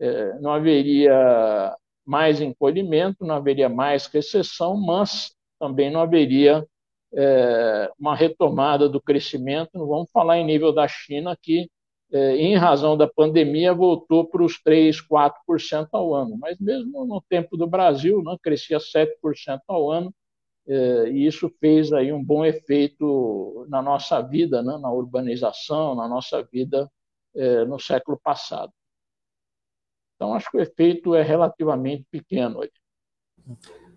é, 0.00 0.40
não 0.40 0.52
haveria 0.52 1.76
mais 2.04 2.40
encolhimento, 2.40 3.24
não 3.24 3.36
haveria 3.36 3.68
mais 3.68 4.06
recessão, 4.06 4.76
mas 4.76 5.32
também 5.60 5.92
não 5.92 6.00
haveria 6.00 6.66
é, 7.14 7.88
uma 7.96 8.16
retomada 8.16 8.88
do 8.88 9.00
crescimento. 9.00 9.70
Não 9.74 9.86
vamos 9.86 10.10
falar 10.10 10.38
em 10.38 10.44
nível 10.44 10.72
da 10.72 10.88
China, 10.88 11.38
que, 11.40 11.70
é, 12.12 12.36
em 12.36 12.56
razão 12.56 12.96
da 12.96 13.06
pandemia, 13.06 13.72
voltou 13.72 14.26
para 14.26 14.42
os 14.42 14.60
3%, 14.60 15.06
4% 15.08 15.88
ao 15.92 16.12
ano. 16.12 16.36
Mas 16.36 16.58
mesmo 16.58 17.06
no 17.06 17.22
tempo 17.28 17.56
do 17.56 17.68
Brasil, 17.68 18.20
né, 18.24 18.36
crescia 18.42 18.80
7% 18.80 19.60
ao 19.68 19.88
ano, 19.88 20.12
e 20.66 21.26
isso 21.26 21.50
fez 21.60 21.92
aí 21.92 22.12
um 22.12 22.22
bom 22.24 22.44
efeito 22.44 23.66
na 23.68 23.82
nossa 23.82 24.20
vida, 24.22 24.62
né, 24.62 24.78
na 24.78 24.90
urbanização, 24.90 25.94
na 25.94 26.08
nossa 26.08 26.42
vida 26.42 26.90
é, 27.34 27.64
no 27.64 27.78
século 27.78 28.18
passado. 28.22 28.72
Então, 30.14 30.34
acho 30.34 30.50
que 30.50 30.56
o 30.56 30.60
efeito 30.60 31.14
é 31.14 31.22
relativamente 31.22 32.06
pequeno. 32.10 32.60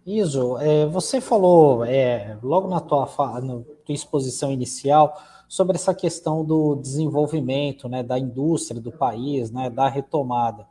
Iso, 0.06 0.58
é, 0.58 0.86
você 0.86 1.22
falou 1.22 1.86
é, 1.86 2.38
logo 2.42 2.68
na 2.68 2.80
tua, 2.80 3.06
na 3.42 3.62
tua 3.86 3.96
exposição 3.96 4.52
inicial 4.52 5.16
sobre 5.48 5.76
essa 5.76 5.94
questão 5.94 6.44
do 6.44 6.76
desenvolvimento, 6.76 7.88
né, 7.88 8.04
da 8.04 8.18
indústria 8.18 8.82
do 8.82 8.92
país, 8.92 9.52
né, 9.52 9.70
da 9.70 9.88
retomada. 9.88 10.68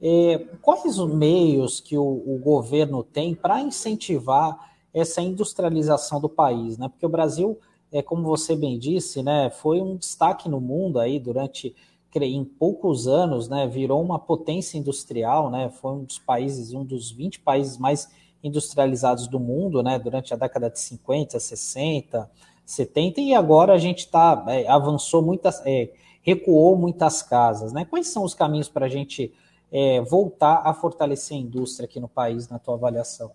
É, 0.00 0.38
quais 0.60 0.98
os 0.98 1.14
meios 1.14 1.80
que 1.80 1.96
o, 1.96 2.02
o 2.02 2.38
governo 2.38 3.04
tem 3.04 3.34
para 3.34 3.60
incentivar 3.60 4.71
essa 4.92 5.22
industrialização 5.22 6.20
do 6.20 6.28
país, 6.28 6.76
né? 6.76 6.88
Porque 6.88 7.06
o 7.06 7.08
Brasil, 7.08 7.58
é 7.90 8.02
como 8.02 8.22
você 8.22 8.54
bem 8.56 8.78
disse, 8.78 9.22
né, 9.22 9.50
foi 9.50 9.80
um 9.80 9.96
destaque 9.96 10.48
no 10.48 10.60
mundo 10.60 10.98
aí 10.98 11.18
durante 11.18 11.74
em 12.14 12.44
poucos 12.44 13.08
anos, 13.08 13.48
né, 13.48 13.66
virou 13.66 14.02
uma 14.02 14.18
potência 14.18 14.76
industrial, 14.76 15.50
né? 15.50 15.70
Foi 15.70 15.92
um 15.92 16.04
dos 16.04 16.18
países, 16.18 16.74
um 16.74 16.84
dos 16.84 17.10
20 17.10 17.40
países 17.40 17.78
mais 17.78 18.10
industrializados 18.44 19.26
do 19.26 19.40
mundo, 19.40 19.82
né, 19.82 19.98
durante 19.98 20.34
a 20.34 20.36
década 20.36 20.68
de 20.68 20.78
50, 20.78 21.40
60, 21.40 22.30
70, 22.66 23.20
e 23.20 23.34
agora 23.34 23.72
a 23.72 23.78
gente 23.78 24.08
tá, 24.08 24.44
é, 24.48 24.68
avançou 24.68 25.22
muitas, 25.22 25.64
é, 25.64 25.90
recuou 26.22 26.76
muitas 26.76 27.22
casas, 27.22 27.72
né? 27.72 27.84
Quais 27.84 28.08
são 28.08 28.24
os 28.24 28.34
caminhos 28.34 28.68
para 28.68 28.86
a 28.86 28.88
gente 28.88 29.32
é, 29.70 30.00
voltar 30.02 30.62
a 30.64 30.74
fortalecer 30.74 31.36
a 31.36 31.40
indústria 31.40 31.86
aqui 31.86 31.98
no 31.98 32.08
país, 32.08 32.48
na 32.48 32.58
tua 32.58 32.74
avaliação? 32.74 33.32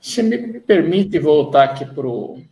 Se 0.00 0.22
me 0.22 0.60
permite 0.60 1.18
voltar 1.18 1.64
aqui 1.64 1.84
para 1.84 2.06
o 2.06 2.42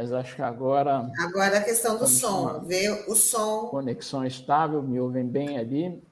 Mas 0.00 0.12
acho 0.12 0.34
que 0.34 0.40
agora. 0.40 1.10
Agora 1.18 1.58
a 1.58 1.60
questão 1.62 1.98
do 1.98 2.06
som. 2.06 2.60
Ver 2.60 3.04
o 3.06 3.14
som. 3.14 3.66
Conexão 3.66 4.24
estável, 4.24 4.82
me 4.82 4.98
ouvem 4.98 5.26
bem 5.26 5.58
ali. 5.58 6.02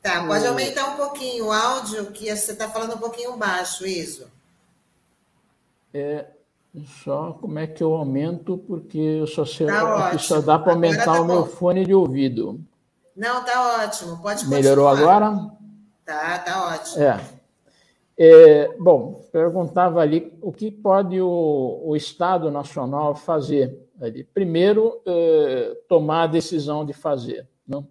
Tá, 0.00 0.26
pode 0.26 0.46
aumentar 0.46 0.94
um 0.94 0.96
pouquinho 0.96 1.46
o 1.46 1.52
áudio, 1.52 2.10
que 2.12 2.34
você 2.34 2.52
está 2.52 2.70
falando 2.70 2.94
um 2.94 2.98
pouquinho 2.98 3.36
baixo, 3.36 3.86
Iso. 3.86 4.30
É, 5.94 6.26
só 7.04 7.32
como 7.40 7.58
é 7.58 7.66
que 7.66 7.82
eu 7.82 7.94
aumento, 7.94 8.56
porque 8.56 8.98
eu 8.98 9.26
só, 9.26 9.44
sei, 9.44 9.66
tá 9.66 10.16
só 10.18 10.40
dá 10.40 10.58
para 10.58 10.72
aumentar 10.72 11.04
tá 11.04 11.20
o 11.20 11.24
meu 11.24 11.46
fone 11.46 11.84
de 11.84 11.94
ouvido. 11.94 12.60
Não, 13.14 13.44
tá 13.44 13.84
ótimo. 13.84 14.22
Pode 14.22 14.40
continuar. 14.40 14.56
Melhorou 14.56 14.88
agora? 14.88 15.50
Tá, 16.04 16.38
tá 16.38 16.74
ótimo. 16.74 17.02
É. 17.02 17.20
É, 18.16 18.68
bom, 18.78 19.20
perguntava 19.32 20.00
ali 20.00 20.32
o 20.40 20.52
que 20.52 20.70
pode 20.70 21.20
o, 21.20 21.82
o 21.84 21.96
Estado 21.96 22.50
Nacional 22.50 23.14
fazer. 23.14 23.78
Ali. 24.00 24.24
Primeiro, 24.24 25.00
é, 25.06 25.76
tomar 25.88 26.24
a 26.24 26.26
decisão 26.26 26.84
de 26.84 26.92
fazer, 26.92 27.48
não? 27.66 27.86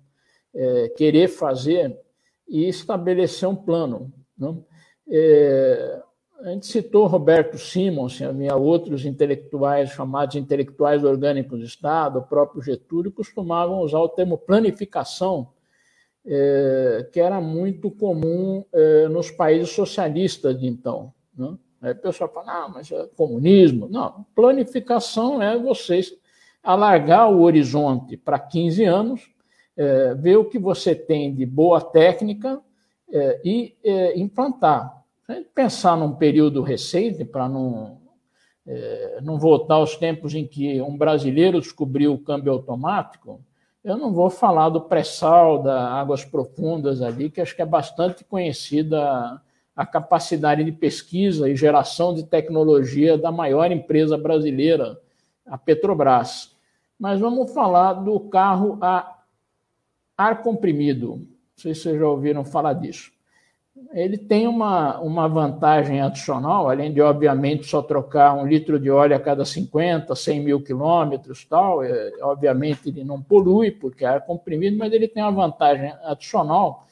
É, 0.53 0.89
querer 0.89 1.29
fazer 1.29 1.98
e 2.48 2.67
estabelecer 2.67 3.48
um 3.48 3.55
plano. 3.55 4.12
Não? 4.38 4.65
É, 5.10 6.01
a 6.43 6.50
gente 6.50 6.65
citou 6.65 7.07
Roberto 7.07 7.57
Simons, 7.57 8.21
havia 8.21 8.55
outros 8.55 9.05
intelectuais 9.05 9.91
chamados 9.91 10.36
intelectuais 10.36 11.03
orgânicos 11.03 11.60
do 11.60 11.65
Estado, 11.65 12.19
o 12.19 12.24
próprio 12.24 12.62
Getúlio, 12.62 13.12
costumavam 13.12 13.79
usar 13.81 14.00
o 14.00 14.10
termo 14.10 14.38
planificação 14.38 15.50
é, 16.25 17.10
que 17.12 17.19
era 17.19 17.41
muito 17.41 17.89
comum 17.89 18.63
é, 18.71 19.07
nos 19.07 19.31
países 19.31 19.71
socialistas 19.71 20.60
de 20.60 20.67
então. 20.67 21.13
Né? 21.36 21.57
Aí 21.81 21.91
o 21.93 21.95
pessoal 21.95 22.31
fala, 22.31 22.65
ah, 22.65 22.69
mas 22.69 22.91
é 22.91 23.07
comunismo. 23.15 23.88
Não, 23.89 24.25
planificação 24.36 25.41
é 25.41 25.57
vocês 25.57 26.13
alargar 26.63 27.31
o 27.31 27.41
horizonte 27.41 28.15
para 28.17 28.38
15 28.38 28.83
anos, 28.83 29.31
é, 29.75 30.13
ver 30.13 30.37
o 30.37 30.46
que 30.46 30.59
você 30.59 30.94
tem 30.94 31.33
de 31.33 31.46
boa 31.46 31.81
técnica 31.81 32.61
e 33.44 33.75
é, 35.31 35.39
implantar. 35.39 35.53
Pensar 35.53 35.98
num 35.98 36.13
período 36.13 36.61
recente, 36.61 37.24
para 37.25 37.48
não, 37.48 37.98
é, 38.65 39.20
não 39.22 39.37
voltar 39.37 39.75
aos 39.75 39.96
tempos 39.96 40.33
em 40.33 40.46
que 40.46 40.81
um 40.81 40.98
brasileiro 40.98 41.59
descobriu 41.59 42.13
o 42.13 42.20
câmbio 42.20 42.51
automático, 42.53 43.41
eu 43.83 43.98
não 43.98 44.13
vou 44.13 44.29
falar 44.29 44.70
do 44.70 44.81
pré-sal, 44.81 45.63
das 45.63 45.81
águas 45.81 46.24
profundas 46.24 47.01
ali, 47.01 47.31
que 47.31 47.41
acho 47.41 47.55
que 47.55 47.61
é 47.61 47.65
bastante 47.65 48.24
conhecida 48.24 49.41
a 49.75 49.85
capacidade 49.85 50.63
de 50.63 50.72
pesquisa 50.72 51.50
e 51.50 51.55
geração 51.55 52.13
de 52.13 52.24
tecnologia 52.24 53.17
da 53.17 53.31
maior 53.31 53.72
empresa 53.72 54.17
brasileira, 54.17 55.00
a 55.46 55.57
Petrobras. 55.57 56.55
Mas 57.00 57.20
vamos 57.20 57.51
falar 57.51 57.94
do 57.94 58.20
carro 58.20 58.77
a 58.81 59.17
ar 60.15 60.44
comprimido. 60.44 61.15
Não 61.15 61.27
sei 61.55 61.74
se 61.74 61.81
vocês 61.81 62.00
já 62.00 62.07
ouviram 62.07 62.46
falar 62.46 62.74
disso 62.74 63.11
ele 63.94 64.17
tem 64.17 64.48
uma, 64.48 65.00
uma 65.00 65.27
vantagem 65.27 66.01
adicional, 66.01 66.70
além 66.70 66.94
de, 66.94 67.01
obviamente, 67.01 67.65
só 67.67 67.81
trocar 67.81 68.33
um 68.33 68.48
litro 68.48 68.79
de 68.79 68.89
óleo 68.89 69.15
a 69.15 69.20
cada 69.20 69.44
50, 69.44 70.15
100 70.15 70.39
mil 70.39 70.61
quilômetros, 70.61 71.46
tal, 71.46 71.83
é, 71.83 72.13
obviamente 72.22 72.89
ele 72.89 73.03
não 73.03 73.22
polui, 73.22 73.72
porque 73.72 74.05
é 74.05 74.20
comprimido, 74.20 74.77
mas 74.77 74.94
ele 74.94 75.07
tem 75.07 75.22
uma 75.24 75.31
vantagem 75.31 75.94
adicional, 76.03 76.87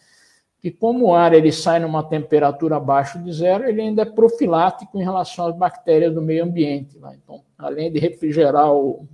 que 0.61 0.69
como 0.69 1.07
o 1.07 1.13
ar 1.15 1.33
ele 1.33 1.51
sai 1.51 1.79
numa 1.79 2.03
temperatura 2.03 2.75
abaixo 2.75 3.17
de 3.19 3.31
zero, 3.31 3.63
ele 3.67 3.81
ainda 3.81 4.01
é 4.01 4.05
profilático 4.05 4.99
em 4.99 5.03
relação 5.03 5.47
às 5.47 5.55
bactérias 5.55 6.13
do 6.13 6.21
meio 6.21 6.43
ambiente. 6.43 6.97
Né? 6.99 7.17
Então, 7.23 7.41
além 7.57 7.89
de 7.89 7.97
refrigerar 7.97 8.73
o, 8.73 9.07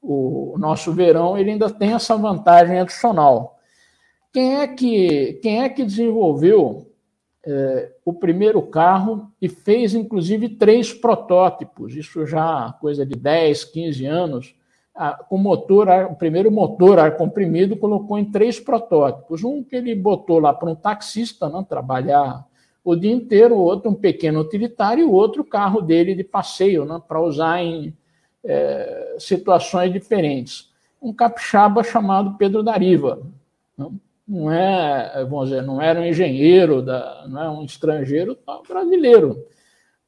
o 0.00 0.54
nosso 0.56 0.92
verão, 0.92 1.36
ele 1.36 1.50
ainda 1.50 1.68
tem 1.68 1.94
essa 1.94 2.16
vantagem 2.16 2.78
adicional. 2.78 3.58
Quem 4.32 4.60
é 4.60 4.68
que, 4.68 5.40
quem 5.42 5.62
é 5.62 5.68
que 5.68 5.84
desenvolveu 5.84 6.87
o 8.04 8.12
primeiro 8.12 8.60
carro 8.62 9.30
e 9.40 9.48
fez, 9.48 9.94
inclusive, 9.94 10.48
três 10.50 10.92
protótipos, 10.92 11.94
isso 11.94 12.26
já 12.26 12.74
coisa 12.80 13.06
de 13.06 13.14
10, 13.14 13.64
15 13.64 14.06
anos, 14.06 14.54
com 15.28 15.38
motor, 15.38 15.88
o 16.10 16.16
primeiro 16.16 16.50
motor 16.50 16.98
ar 16.98 17.16
comprimido 17.16 17.76
colocou 17.76 18.18
em 18.18 18.24
três 18.24 18.58
protótipos. 18.58 19.44
Um 19.44 19.62
que 19.62 19.76
ele 19.76 19.94
botou 19.94 20.40
lá 20.40 20.52
para 20.52 20.68
um 20.68 20.74
taxista 20.74 21.48
não, 21.48 21.62
trabalhar 21.62 22.44
o 22.84 22.96
dia 22.96 23.12
inteiro, 23.12 23.54
o 23.54 23.60
outro 23.60 23.90
um 23.90 23.94
pequeno 23.94 24.40
utilitário, 24.40 25.04
e 25.04 25.06
o 25.06 25.12
outro 25.12 25.44
carro 25.44 25.80
dele 25.80 26.14
de 26.14 26.24
passeio, 26.24 26.84
né, 26.84 27.00
para 27.06 27.20
usar 27.20 27.62
em 27.62 27.94
é, 28.44 29.16
situações 29.18 29.92
diferentes. 29.92 30.72
Um 31.00 31.12
capixaba 31.12 31.84
chamado 31.84 32.36
Pedro 32.36 32.62
Dariva. 32.62 33.22
Não? 33.76 33.92
Não 34.28 34.52
é, 34.52 35.24
vamos 35.24 35.48
dizer, 35.48 35.62
não 35.62 35.80
era 35.80 35.98
um 35.98 36.04
engenheiro, 36.04 36.82
da, 36.82 37.26
não 37.28 37.42
é 37.42 37.50
um 37.50 37.64
estrangeiro, 37.64 38.34
tá, 38.34 38.60
brasileiro. 38.68 39.46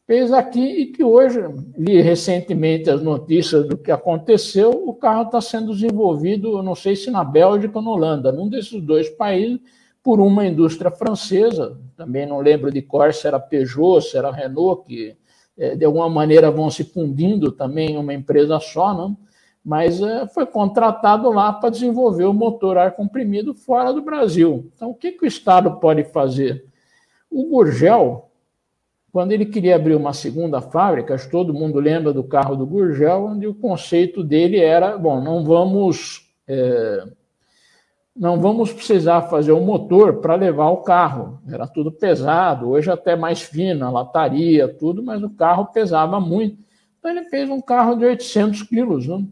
Fez 0.06 0.32
aqui 0.32 0.60
e 0.60 0.86
que 0.86 1.02
hoje, 1.02 1.40
li 1.78 2.02
recentemente 2.02 2.90
as 2.90 3.00
notícias 3.00 3.66
do 3.66 3.78
que 3.78 3.90
aconteceu, 3.90 4.70
o 4.70 4.92
carro 4.92 5.22
está 5.22 5.40
sendo 5.40 5.72
desenvolvido, 5.72 6.62
não 6.62 6.74
sei 6.74 6.96
se 6.96 7.10
na 7.10 7.24
Bélgica 7.24 7.78
ou 7.78 7.84
na 7.84 7.90
Holanda, 7.90 8.32
num 8.32 8.48
desses 8.48 8.82
dois 8.82 9.08
países, 9.08 9.60
por 10.02 10.20
uma 10.20 10.46
indústria 10.46 10.90
francesa, 10.90 11.78
também 11.96 12.26
não 12.26 12.40
lembro 12.40 12.70
de 12.70 12.82
cor 12.82 13.14
se 13.14 13.26
era 13.26 13.38
Peugeot, 13.38 14.02
se 14.02 14.18
era 14.18 14.30
Renault, 14.30 14.84
que 14.84 15.16
é, 15.56 15.76
de 15.76 15.84
alguma 15.84 16.08
maneira 16.08 16.50
vão 16.50 16.70
se 16.70 16.84
fundindo 16.84 17.52
também 17.52 17.92
em 17.92 17.96
uma 17.96 18.12
empresa 18.12 18.58
só, 18.58 18.92
não? 18.92 19.16
Mas 19.64 20.00
é, 20.00 20.26
foi 20.26 20.46
contratado 20.46 21.30
lá 21.30 21.52
para 21.52 21.70
desenvolver 21.70 22.24
o 22.24 22.32
motor 22.32 22.78
ar 22.78 22.92
comprimido 22.92 23.54
fora 23.54 23.92
do 23.92 24.02
Brasil. 24.02 24.70
Então, 24.74 24.90
o 24.90 24.94
que, 24.94 25.12
que 25.12 25.24
o 25.24 25.28
Estado 25.28 25.76
pode 25.76 26.04
fazer? 26.04 26.64
O 27.30 27.44
Gurgel, 27.44 28.30
quando 29.12 29.32
ele 29.32 29.46
queria 29.46 29.76
abrir 29.76 29.94
uma 29.94 30.12
segunda 30.12 30.60
fábrica, 30.60 31.16
todo 31.30 31.54
mundo 31.54 31.78
lembra 31.78 32.12
do 32.12 32.24
carro 32.24 32.56
do 32.56 32.66
Gurgel, 32.66 33.26
onde 33.26 33.46
o 33.46 33.54
conceito 33.54 34.24
dele 34.24 34.58
era: 34.58 34.96
bom, 34.96 35.20
não 35.20 35.44
vamos. 35.44 36.26
É, 36.48 37.04
não 38.16 38.40
vamos 38.40 38.72
precisar 38.72 39.22
fazer 39.22 39.52
o 39.52 39.60
motor 39.60 40.16
para 40.20 40.34
levar 40.34 40.68
o 40.70 40.78
carro. 40.78 41.40
Era 41.48 41.66
tudo 41.66 41.92
pesado, 41.92 42.68
hoje 42.68 42.90
até 42.90 43.14
mais 43.14 43.40
fino, 43.40 43.86
a 43.86 43.90
lataria, 43.90 44.68
tudo, 44.68 45.02
mas 45.02 45.22
o 45.22 45.30
carro 45.30 45.66
pesava 45.66 46.20
muito. 46.20 46.58
Então 46.98 47.10
ele 47.10 47.24
fez 47.24 47.48
um 47.48 47.60
carro 47.60 47.94
de 47.94 48.04
800 48.04 48.64
quilos, 48.64 49.06
né? 49.06 49.24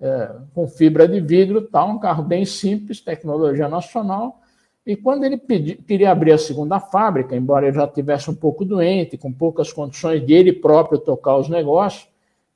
É, 0.00 0.30
com 0.54 0.66
fibra 0.66 1.08
de 1.08 1.20
vidro, 1.20 1.62
tal, 1.62 1.90
um 1.90 1.98
carro 1.98 2.22
bem 2.22 2.44
simples, 2.44 3.00
tecnologia 3.00 3.68
nacional. 3.68 4.40
E 4.86 4.94
quando 4.94 5.24
ele 5.24 5.36
pedi, 5.36 5.74
queria 5.74 6.10
abrir 6.10 6.32
a 6.32 6.38
segunda 6.38 6.78
fábrica, 6.78 7.34
embora 7.34 7.66
ele 7.66 7.76
já 7.76 7.88
tivesse 7.88 8.30
um 8.30 8.34
pouco 8.34 8.64
doente, 8.64 9.18
com 9.18 9.32
poucas 9.32 9.72
condições 9.72 10.24
de 10.24 10.32
ele 10.32 10.52
próprio 10.52 10.98
tocar 10.98 11.36
os 11.36 11.48
negócios, 11.48 12.08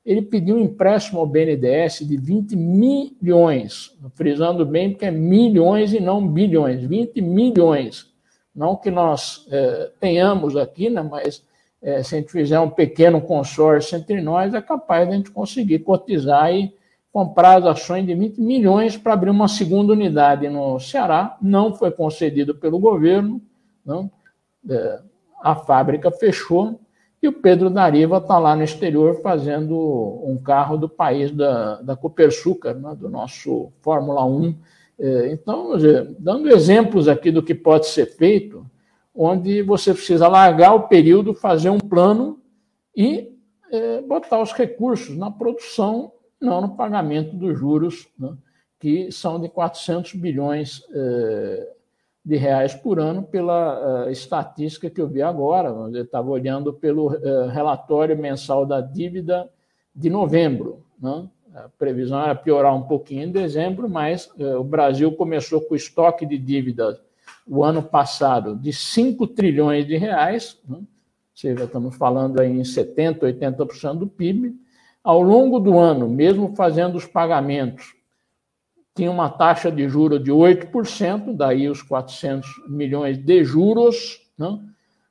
ele 0.05 0.21
pediu 0.21 0.55
um 0.55 0.61
empréstimo 0.61 1.19
ao 1.19 1.27
BNDES 1.27 1.99
de 2.07 2.17
20 2.17 2.55
milhões, 2.55 3.95
frisando 4.15 4.65
bem 4.65 4.91
porque 4.91 5.05
é 5.05 5.11
milhões 5.11 5.93
e 5.93 5.99
não 5.99 6.25
bilhões, 6.25 6.83
20 6.83 7.21
milhões. 7.21 8.09
Não 8.55 8.75
que 8.75 8.89
nós 8.89 9.45
é, 9.51 9.91
tenhamos 9.99 10.57
aqui, 10.57 10.89
né, 10.89 11.01
mas 11.01 11.43
é, 11.81 12.01
se 12.01 12.15
a 12.15 12.19
gente 12.19 12.31
fizer 12.31 12.59
um 12.59 12.69
pequeno 12.69 13.21
consórcio 13.21 13.97
entre 13.97 14.21
nós, 14.21 14.53
é 14.53 14.61
capaz 14.61 15.07
de 15.07 15.13
a 15.13 15.17
gente 15.17 15.31
conseguir 15.31 15.79
cotizar 15.79 16.53
e 16.53 16.73
comprar 17.11 17.59
as 17.59 17.65
ações 17.65 18.05
de 18.05 18.15
20 18.15 18.39
milhões 18.39 18.97
para 18.97 19.13
abrir 19.13 19.29
uma 19.29 19.47
segunda 19.47 19.93
unidade 19.93 20.47
no 20.47 20.79
Ceará. 20.79 21.37
Não 21.41 21.73
foi 21.73 21.91
concedido 21.91 22.55
pelo 22.55 22.79
governo, 22.79 23.41
não. 23.85 24.09
É, 24.69 25.01
a 25.41 25.55
fábrica 25.55 26.11
fechou 26.11 26.79
e 27.21 27.27
o 27.27 27.33
Pedro 27.33 27.69
Dariva 27.69 28.17
está 28.17 28.39
lá 28.39 28.55
no 28.55 28.63
exterior 28.63 29.21
fazendo 29.21 29.75
um 30.23 30.37
carro 30.37 30.77
do 30.77 30.89
país 30.89 31.31
da, 31.31 31.81
da 31.81 31.95
Copersucar, 31.95 32.75
né, 32.75 32.95
do 32.95 33.09
nosso 33.09 33.71
Fórmula 33.81 34.25
1. 34.25 34.55
É, 34.99 35.31
então, 35.33 35.73
dando 36.19 36.49
exemplos 36.49 37.07
aqui 37.07 37.31
do 37.31 37.43
que 37.43 37.53
pode 37.53 37.87
ser 37.87 38.05
feito, 38.05 38.65
onde 39.13 39.61
você 39.61 39.93
precisa 39.93 40.27
largar 40.27 40.73
o 40.73 40.87
período, 40.87 41.33
fazer 41.33 41.69
um 41.69 41.79
plano 41.79 42.39
e 42.95 43.31
é, 43.71 44.01
botar 44.01 44.41
os 44.41 44.51
recursos 44.51 45.15
na 45.17 45.29
produção, 45.29 46.11
não 46.41 46.61
no 46.61 46.75
pagamento 46.75 47.35
dos 47.35 47.57
juros, 47.57 48.07
né, 48.17 48.35
que 48.79 49.11
são 49.11 49.39
de 49.39 49.47
400 49.47 50.13
bilhões 50.15 50.83
é, 50.91 51.71
de 52.23 52.35
reais 52.35 52.73
por 52.73 52.99
ano, 52.99 53.23
pela 53.23 54.05
uh, 54.05 54.11
estatística 54.11 54.89
que 54.89 55.01
eu 55.01 55.07
vi 55.07 55.21
agora. 55.21 55.69
Eu 55.69 56.03
estava 56.03 56.29
olhando 56.29 56.71
pelo 56.71 57.07
uh, 57.07 57.47
relatório 57.47 58.17
mensal 58.17 58.65
da 58.65 58.79
dívida 58.79 59.49
de 59.95 60.09
novembro. 60.09 60.85
Né? 61.01 61.27
A 61.55 61.69
previsão 61.69 62.21
era 62.21 62.35
piorar 62.35 62.75
um 62.75 62.83
pouquinho 62.83 63.23
em 63.23 63.31
dezembro, 63.31 63.89
mas 63.89 64.29
o 64.37 64.63
Brasil 64.63 65.11
começou 65.13 65.61
com 65.61 65.75
estoque 65.75 66.25
de 66.25 66.37
dívidas 66.37 67.01
o 67.45 67.63
ano 67.63 67.83
passado 67.83 68.55
de 68.55 68.71
5 68.71 69.27
trilhões 69.27 69.85
de 69.85 69.97
reais, 69.97 70.57
né? 70.67 70.77
ou 70.77 70.87
seja, 71.35 71.65
estamos 71.65 71.95
falando 71.97 72.39
aí 72.39 72.51
em 72.51 72.61
70%, 72.61 73.19
80% 73.19 73.97
do 73.97 74.07
PIB. 74.07 74.55
Ao 75.03 75.21
longo 75.21 75.59
do 75.59 75.79
ano, 75.79 76.07
mesmo 76.07 76.55
fazendo 76.55 76.95
os 76.95 77.05
pagamentos, 77.05 77.95
tinha 78.93 79.09
uma 79.09 79.29
taxa 79.29 79.71
de 79.71 79.87
juros 79.87 80.23
de 80.23 80.31
8%, 80.31 81.35
daí 81.35 81.67
os 81.69 81.81
400 81.81 82.47
milhões 82.67 83.17
de 83.17 83.43
juros, 83.43 84.21
né? 84.37 84.59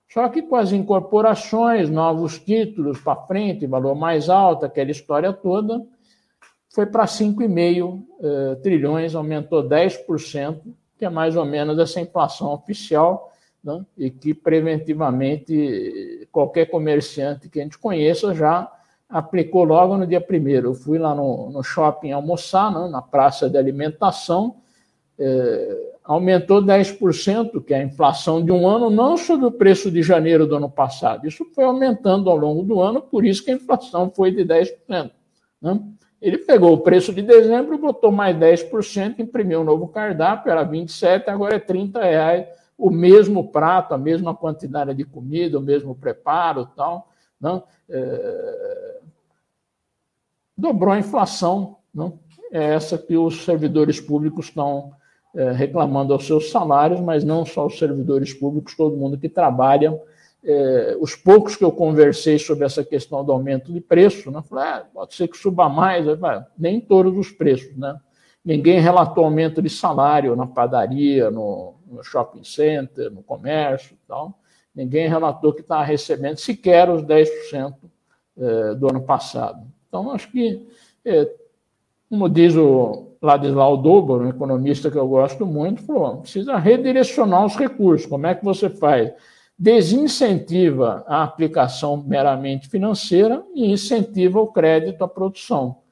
só 0.09 0.29
que 0.29 0.43
com 0.43 0.57
as 0.57 0.73
incorporações, 0.73 1.89
novos 1.89 2.39
títulos 2.39 3.01
para 3.01 3.23
frente, 3.23 3.67
valor 3.67 3.95
mais 3.95 4.29
alto, 4.29 4.67
aquela 4.67 4.91
história 4.91 5.33
toda, 5.33 5.85
foi 6.73 6.87
para 6.87 7.05
5,5 7.05 8.03
eh, 8.23 8.55
trilhões, 8.57 9.15
aumentou 9.15 9.63
10%, 9.63 10.61
que 10.99 11.05
é 11.05 11.11
mais 11.11 11.37
ou 11.37 11.45
menos 11.45 11.79
essa 11.79 12.01
inflação 12.01 12.53
oficial, 12.53 13.33
né? 13.63 13.85
e 13.97 14.11
que 14.11 14.35
preventivamente 14.35 16.29
qualquer 16.31 16.67
comerciante 16.67 17.49
que 17.49 17.61
a 17.61 17.63
gente 17.63 17.79
conheça 17.79 18.35
já 18.35 18.71
aplicou 19.11 19.65
logo 19.65 19.97
no 19.97 20.07
dia 20.07 20.21
primeiro. 20.21 20.69
Eu 20.69 20.75
fui 20.75 20.99
lá 20.99 21.15
no, 21.15 21.51
no 21.51 21.63
shopping 21.63 22.13
almoçar, 22.13 22.73
né? 22.73 22.89
na 22.89 23.03
praça 23.03 23.51
de 23.51 23.59
alimentação, 23.59 24.57
é, 25.19 25.91
aumentou 26.05 26.63
10%, 26.63 27.63
que 27.63 27.75
é 27.75 27.79
a 27.79 27.85
inflação 27.85 28.43
de 28.43 28.51
um 28.53 28.67
ano, 28.67 28.89
não 28.89 29.17
sobre 29.17 29.47
o 29.47 29.53
preço 29.53 29.91
de 29.91 30.03
janeiro 30.03 30.47
do 30.47 30.57
ano 30.57 30.71
passado. 30.71 31.27
Isso 31.27 31.45
foi 31.55 31.65
aumentando 31.65 32.31
ao 32.31 32.37
longo 32.37 32.63
do 32.63 32.81
ano, 32.81 33.03
por 33.03 33.27
isso 33.27 33.45
que 33.45 33.51
a 33.51 33.55
inflação 33.55 34.11
foi 34.15 34.31
de 34.31 34.45
10%. 34.45 35.11
Né? 35.61 35.81
Ele 36.23 36.39
pegou 36.39 36.73
o 36.73 36.79
preço 36.79 37.13
de 37.13 37.23
dezembro, 37.23 37.79
botou 37.79 38.13
mais 38.13 38.37
10%, 38.37 39.19
imprimiu 39.19 39.61
um 39.61 39.65
novo 39.65 39.89
cardápio, 39.89 40.51
era 40.51 40.63
27, 40.63 41.29
agora 41.31 41.57
é 41.57 41.59
30 41.59 42.03
reais, 42.03 42.47
o 42.77 42.91
mesmo 42.91 43.51
prato, 43.51 43.93
a 43.93 43.99
mesma 43.99 44.35
quantidade 44.35 44.95
de 44.95 45.05
comida, 45.05 45.59
o 45.59 45.63
mesmo 45.63 45.95
preparo 45.95 46.67
tal. 46.77 47.11
Não? 47.41 47.65
É... 47.89 48.90
Dobrou 50.61 50.93
a 50.93 50.99
inflação. 50.99 51.79
Não? 51.93 52.19
É 52.53 52.75
essa 52.75 52.99
que 52.99 53.17
os 53.17 53.45
servidores 53.45 54.01
públicos 54.01 54.47
estão 54.47 54.93
é, 55.35 55.53
reclamando 55.53 56.13
aos 56.13 56.27
seus 56.27 56.51
salários, 56.51 57.01
mas 57.01 57.25
não 57.25 57.47
só 57.47 57.67
os 57.67 57.79
servidores 57.79 58.35
públicos, 58.35 58.77
todo 58.77 58.97
mundo 58.97 59.17
que 59.17 59.29
trabalha 59.29 59.99
é, 60.43 60.97
os 61.01 61.15
poucos 61.15 61.57
que 61.57 61.65
eu 61.65 61.73
conversei 61.73 62.39
sobre 62.39 62.65
essa 62.65 62.85
questão 62.85 63.25
do 63.25 63.33
aumento 63.33 63.73
de 63.73 63.81
preço, 63.81 64.31
né, 64.31 64.43
falei, 64.49 64.65
ah, 64.65 64.87
pode 64.93 65.15
ser 65.15 65.29
que 65.29 65.37
suba 65.37 65.69
mais, 65.69 66.07
nem 66.59 66.81
todos 66.81 67.17
os 67.17 67.31
preços, 67.31 67.77
né? 67.77 67.99
Ninguém 68.43 68.81
relatou 68.81 69.25
aumento 69.25 69.61
de 69.61 69.69
salário 69.69 70.35
na 70.35 70.47
padaria, 70.47 71.31
no, 71.31 71.75
no 71.87 72.03
shopping 72.03 72.43
center, 72.43 73.11
no 73.11 73.23
comércio 73.23 73.97
tal. 74.09 74.39
Ninguém 74.75 75.09
relatou 75.09 75.53
que 75.53 75.61
estava 75.61 75.85
recebendo 75.85 76.39
sequer 76.39 76.89
os 76.89 77.03
10% 77.03 77.75
é, 78.39 78.75
do 78.75 78.89
ano 78.89 79.03
passado. 79.03 79.63
Então, 79.91 80.11
acho 80.11 80.33
que, 80.33 80.67
é, 81.05 81.31
como 82.09 82.27
diz 82.31 82.57
o 82.57 83.17
Ladislau 83.21 83.77
Dober, 83.77 84.17
um 84.17 84.31
economista 84.31 84.91
que 84.91 84.97
eu 84.97 85.07
gosto 85.07 85.45
muito, 85.45 85.83
falou, 85.83 86.23
precisa 86.23 86.57
redirecionar 86.57 87.45
os 87.45 87.55
recursos. 87.57 88.07
Como 88.07 88.27
é 88.27 88.35
que 88.35 88.43
você 88.43 88.71
faz? 88.71 89.13
desincentiva 89.61 91.05
a 91.07 91.23
aplicação 91.23 91.99
meramente 91.99 92.67
financeira 92.67 93.45
e 93.55 93.71
incentiva 93.71 94.41
o 94.41 94.47
crédito 94.47 95.05
à 95.05 95.09
produção. 95.09 95.83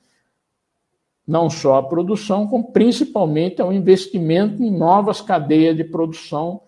Não 1.27 1.51
só 1.51 1.77
a 1.77 1.83
produção, 1.83 2.47
como 2.47 2.73
principalmente 2.73 3.61
ao 3.61 3.71
investimento 3.71 4.63
em 4.63 4.71
novas 4.71 5.21
cadeias 5.21 5.77
de 5.77 5.85
produção. 5.85 6.63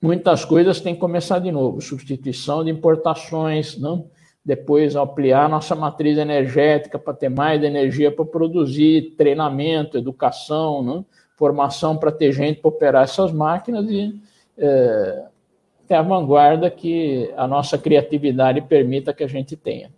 Muitas 0.00 0.44
coisas 0.44 0.80
têm 0.80 0.94
que 0.94 1.00
começar 1.00 1.40
de 1.40 1.50
novo: 1.50 1.80
substituição 1.80 2.64
de 2.64 2.70
importações, 2.70 3.76
não? 3.76 4.08
Depois 4.48 4.96
ampliar 4.96 5.46
nossa 5.46 5.74
matriz 5.74 6.16
energética 6.16 6.98
para 6.98 7.12
ter 7.12 7.28
mais 7.28 7.62
energia 7.62 8.10
para 8.10 8.24
produzir, 8.24 9.14
treinamento, 9.14 9.98
educação, 9.98 10.82
não? 10.82 11.04
formação 11.36 11.98
para 11.98 12.10
ter 12.10 12.32
gente 12.32 12.58
para 12.58 12.70
operar 12.70 13.04
essas 13.04 13.30
máquinas 13.30 13.84
e 13.90 14.18
é, 14.56 15.24
é 15.90 15.94
a 15.94 16.00
vanguarda 16.00 16.70
que 16.70 17.30
a 17.36 17.46
nossa 17.46 17.76
criatividade 17.76 18.62
permita 18.62 19.12
que 19.12 19.22
a 19.22 19.28
gente 19.28 19.54
tenha. 19.54 19.90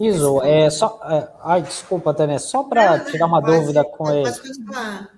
Iso, 0.00 0.40
é 0.42 0.70
só. 0.70 0.98
É, 1.10 1.28
ai, 1.42 1.60
desculpa, 1.60 2.14
Tânia, 2.14 2.38
só 2.38 2.64
para 2.64 3.00
tirar 3.00 3.26
uma 3.26 3.42
dúvida 3.42 3.84
com 3.84 4.10
ele. 4.10 4.30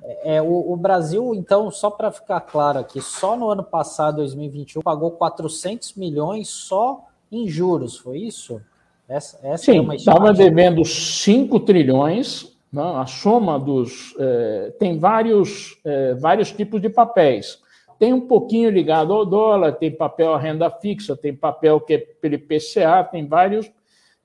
É, 0.03 0.37
é, 0.37 0.43
o, 0.43 0.73
o, 0.73 0.77
Brasil, 0.77 1.37
então, 1.37 1.71
só 1.71 1.89
para 1.89 2.11
ficar 2.11 2.41
claro 2.41 2.81
aqui, 2.81 3.01
só 3.01 3.37
no 3.37 3.49
ano 3.49 3.63
passado, 3.63 4.17
2021, 4.17 4.83
pagou 4.83 5.13
400 5.13 5.95
milhões 5.95 6.49
só 6.49 7.07
em 7.31 7.49
juros, 7.49 7.97
foi 7.97 8.19
isso? 8.19 8.61
Essa, 9.09 9.39
essa 9.43 9.65
Sim, 9.65 9.91
é 9.91 9.97
estava 9.97 10.33
devendo 10.33 10.85
5 10.85 11.61
trilhões, 11.61 12.57
não, 12.73 12.95
né? 12.95 13.03
a 13.03 13.07
soma 13.07 13.59
dos. 13.59 14.15
É, 14.19 14.73
tem 14.79 14.99
vários, 14.99 15.79
é, 15.85 16.15
vários 16.15 16.53
tipos 16.53 16.81
de 16.81 16.89
papéis 16.89 17.59
tem 18.01 18.15
um 18.15 18.23
pouquinho 18.23 18.71
ligado 18.71 19.13
ao 19.13 19.27
dólar, 19.27 19.73
tem 19.73 19.95
papel 19.95 20.33
à 20.33 20.39
renda 20.39 20.71
fixa, 20.71 21.15
tem 21.15 21.37
papel 21.37 21.79
que 21.79 21.93
é 21.93 21.99
pelo 21.99 22.35
IPCA, 22.35 23.05
tem 23.05 23.27
vários, 23.27 23.71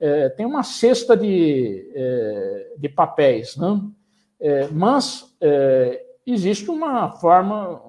é, 0.00 0.30
tem 0.30 0.46
uma 0.46 0.62
cesta 0.62 1.14
de, 1.14 1.86
é, 1.94 2.72
de 2.78 2.88
papéis, 2.88 3.54
né? 3.54 3.78
É, 4.40 4.68
mas 4.68 5.36
é, 5.42 6.02
existe 6.26 6.70
uma 6.70 7.10
forma, 7.10 7.85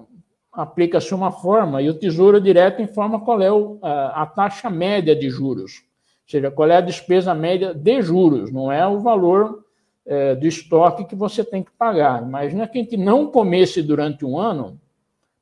aplica-se 0.60 1.14
uma 1.14 1.30
forma, 1.30 1.80
e 1.80 1.88
o 1.88 1.94
Tesouro 1.94 2.40
Direto 2.40 2.82
informa 2.82 3.20
qual 3.20 3.40
é 3.40 3.52
o, 3.52 3.78
a, 3.80 4.22
a 4.22 4.26
taxa 4.26 4.68
média 4.68 5.14
de 5.14 5.30
juros, 5.30 5.84
ou 6.24 6.30
seja, 6.30 6.50
qual 6.50 6.68
é 6.68 6.76
a 6.76 6.80
despesa 6.80 7.32
média 7.32 7.72
de 7.72 8.02
juros, 8.02 8.50
não 8.50 8.72
é 8.72 8.84
o 8.86 8.98
valor 8.98 9.64
é, 10.04 10.34
do 10.34 10.48
estoque 10.48 11.04
que 11.04 11.14
você 11.14 11.44
tem 11.44 11.62
que 11.62 11.70
pagar. 11.70 12.22
Imagina 12.22 12.66
que 12.66 12.76
a 12.76 12.82
gente 12.82 12.96
não 12.96 13.26
comesse 13.28 13.80
durante 13.82 14.24
um 14.24 14.36
ano 14.36 14.80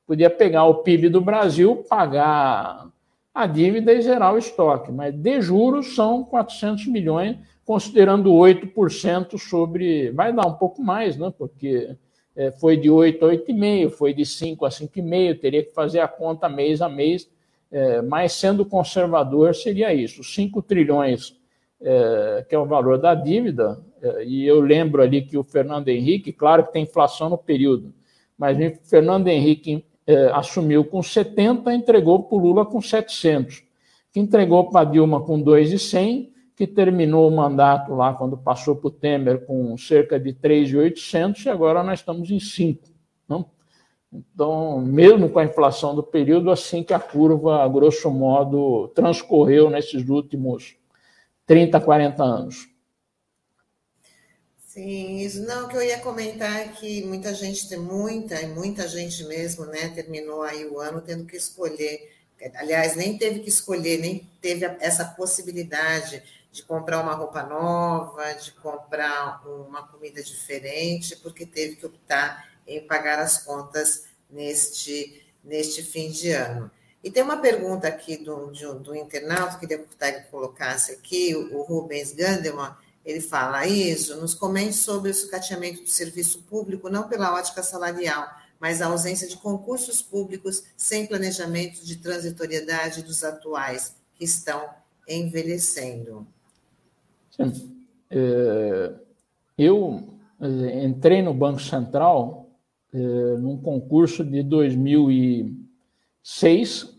podia 0.06 0.30
pegar 0.30 0.64
o 0.64 0.82
PIB 0.82 1.08
do 1.08 1.20
Brasil, 1.20 1.84
pagar 1.88 2.86
a 3.34 3.46
dívida 3.46 3.92
e 3.92 4.02
zerar 4.02 4.34
o 4.34 4.38
estoque, 4.38 4.92
mas 4.92 5.14
de 5.14 5.40
juros 5.40 5.94
são 5.94 6.24
400 6.24 6.86
milhões, 6.86 7.36
considerando 7.64 8.30
8% 8.30 9.38
sobre. 9.38 10.10
Vai 10.12 10.32
dar 10.32 10.46
um 10.46 10.54
pouco 10.54 10.82
mais, 10.82 11.16
né? 11.16 11.32
porque 11.36 11.96
é, 12.36 12.50
foi 12.50 12.76
de 12.76 12.90
8 12.90 13.24
a 13.24 13.28
8,5, 13.30 13.90
foi 13.90 14.12
de 14.12 14.26
5 14.26 14.66
a 14.66 14.68
5,5, 14.68 15.40
teria 15.40 15.64
que 15.64 15.72
fazer 15.72 16.00
a 16.00 16.08
conta 16.08 16.48
mês 16.48 16.82
a 16.82 16.88
mês, 16.88 17.28
é, 17.72 18.02
mas 18.02 18.32
sendo 18.32 18.64
conservador 18.64 19.54
seria 19.54 19.92
isso: 19.94 20.22
5 20.22 20.60
trilhões, 20.62 21.34
é, 21.80 22.44
que 22.48 22.54
é 22.54 22.58
o 22.58 22.66
valor 22.66 22.98
da 22.98 23.14
dívida, 23.14 23.80
é, 24.02 24.24
e 24.24 24.46
eu 24.46 24.60
lembro 24.60 25.02
ali 25.02 25.22
que 25.22 25.38
o 25.38 25.42
Fernando 25.42 25.88
Henrique, 25.88 26.32
claro 26.32 26.64
que 26.64 26.72
tem 26.72 26.82
inflação 26.82 27.30
no 27.30 27.38
período, 27.38 27.92
mas 28.38 28.58
o 28.58 28.88
Fernando 28.88 29.28
Henrique 29.28 29.84
é, 30.06 30.26
assumiu 30.32 30.84
com 30.84 31.02
70, 31.02 31.72
entregou 31.72 32.22
para 32.22 32.36
o 32.36 32.40
Lula 32.40 32.66
com 32.66 32.80
700, 32.80 33.64
que 34.12 34.20
entregou 34.20 34.70
para 34.70 34.84
Dilma 34.84 35.20
com 35.22 35.40
2,100, 35.40 36.30
que 36.56 36.66
terminou 36.66 37.28
o 37.28 37.36
mandato 37.36 37.94
lá 37.94 38.14
quando 38.14 38.38
passou 38.38 38.74
para 38.74 38.88
o 38.88 38.90
Temer 38.90 39.44
com 39.44 39.76
cerca 39.76 40.18
de 40.18 40.32
3,800 40.32 41.44
e 41.44 41.50
agora 41.50 41.84
nós 41.84 42.00
estamos 42.00 42.30
em 42.30 42.40
5. 42.40 42.88
Não? 43.28 43.50
Então, 44.10 44.80
mesmo 44.80 45.28
com 45.28 45.38
a 45.38 45.44
inflação 45.44 45.94
do 45.94 46.02
período, 46.02 46.50
assim 46.50 46.82
que 46.82 46.94
a 46.94 46.98
curva, 46.98 47.62
a 47.62 47.68
grosso 47.68 48.10
modo, 48.10 48.88
transcorreu 48.94 49.68
nesses 49.68 50.08
últimos 50.08 50.76
30, 51.44 51.78
40 51.78 52.24
anos. 52.24 52.68
Sim, 54.66 55.18
isso 55.18 55.42
não, 55.46 55.68
que 55.68 55.76
eu 55.76 55.82
ia 55.82 55.98
comentar 55.98 56.56
é 56.60 56.68
que 56.68 57.04
muita 57.04 57.34
gente 57.34 57.68
tem 57.68 57.78
muita, 57.78 58.40
e 58.40 58.46
muita 58.46 58.88
gente 58.88 59.24
mesmo, 59.24 59.66
né, 59.66 59.88
terminou 59.88 60.42
aí 60.42 60.66
o 60.66 60.78
ano 60.78 61.02
tendo 61.02 61.26
que 61.26 61.36
escolher, 61.36 62.10
aliás, 62.54 62.94
nem 62.94 63.16
teve 63.16 63.40
que 63.40 63.48
escolher, 63.48 63.98
nem 63.98 64.28
teve 64.40 64.64
essa 64.80 65.04
possibilidade 65.04 66.22
de 66.56 66.62
comprar 66.62 67.02
uma 67.02 67.14
roupa 67.14 67.42
nova, 67.42 68.32
de 68.32 68.50
comprar 68.52 69.46
uma 69.46 69.86
comida 69.86 70.22
diferente, 70.22 71.14
porque 71.16 71.44
teve 71.44 71.76
que 71.76 71.84
optar 71.84 72.48
em 72.66 72.86
pagar 72.86 73.18
as 73.18 73.44
contas 73.44 74.04
neste, 74.30 75.22
neste 75.44 75.82
fim 75.82 76.10
de 76.10 76.30
ano. 76.30 76.70
E 77.04 77.10
tem 77.10 77.22
uma 77.22 77.36
pergunta 77.36 77.86
aqui 77.86 78.16
do, 78.16 78.46
do, 78.46 78.80
do 78.80 78.96
internauta, 78.96 79.58
queria 79.58 79.78
que 79.78 80.30
colocasse 80.30 80.92
aqui, 80.92 81.36
o, 81.36 81.58
o 81.58 81.62
Rubens 81.62 82.12
Gandelman, 82.12 82.74
ele 83.04 83.20
fala, 83.20 83.66
isso, 83.66 84.16
nos 84.16 84.34
comente 84.34 84.74
sobre 84.74 85.10
o 85.10 85.14
sucateamento 85.14 85.82
do 85.82 85.88
serviço 85.88 86.42
público, 86.42 86.88
não 86.88 87.08
pela 87.08 87.34
ótica 87.34 87.62
salarial, 87.62 88.28
mas 88.58 88.80
a 88.80 88.86
ausência 88.86 89.28
de 89.28 89.36
concursos 89.36 90.00
públicos 90.00 90.64
sem 90.76 91.06
planejamento 91.06 91.84
de 91.84 91.96
transitoriedade 91.96 93.02
dos 93.02 93.22
atuais, 93.22 93.94
que 94.14 94.24
estão 94.24 94.68
envelhecendo. 95.06 96.26
É, 98.10 98.92
eu 99.58 100.04
é, 100.40 100.84
entrei 100.84 101.22
no 101.22 101.34
Banco 101.34 101.60
Central 101.60 102.50
é, 102.92 102.98
num 103.38 103.56
concurso 103.58 104.24
de 104.24 104.42
2006 104.42 106.96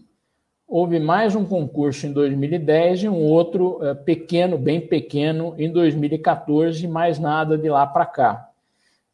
Houve 0.70 1.00
mais 1.00 1.34
um 1.34 1.46
concurso 1.46 2.06
em 2.06 2.12
2010 2.12 3.04
e 3.04 3.08
um 3.08 3.24
outro 3.24 3.80
pequeno, 4.04 4.58
bem 4.58 4.82
pequeno, 4.82 5.56
em 5.58 5.72
2014, 5.72 6.86
mais 6.90 7.18
nada 7.18 7.58
de 7.58 7.70
lá 7.70 7.88
para 7.88 8.06
cá. 8.06 8.50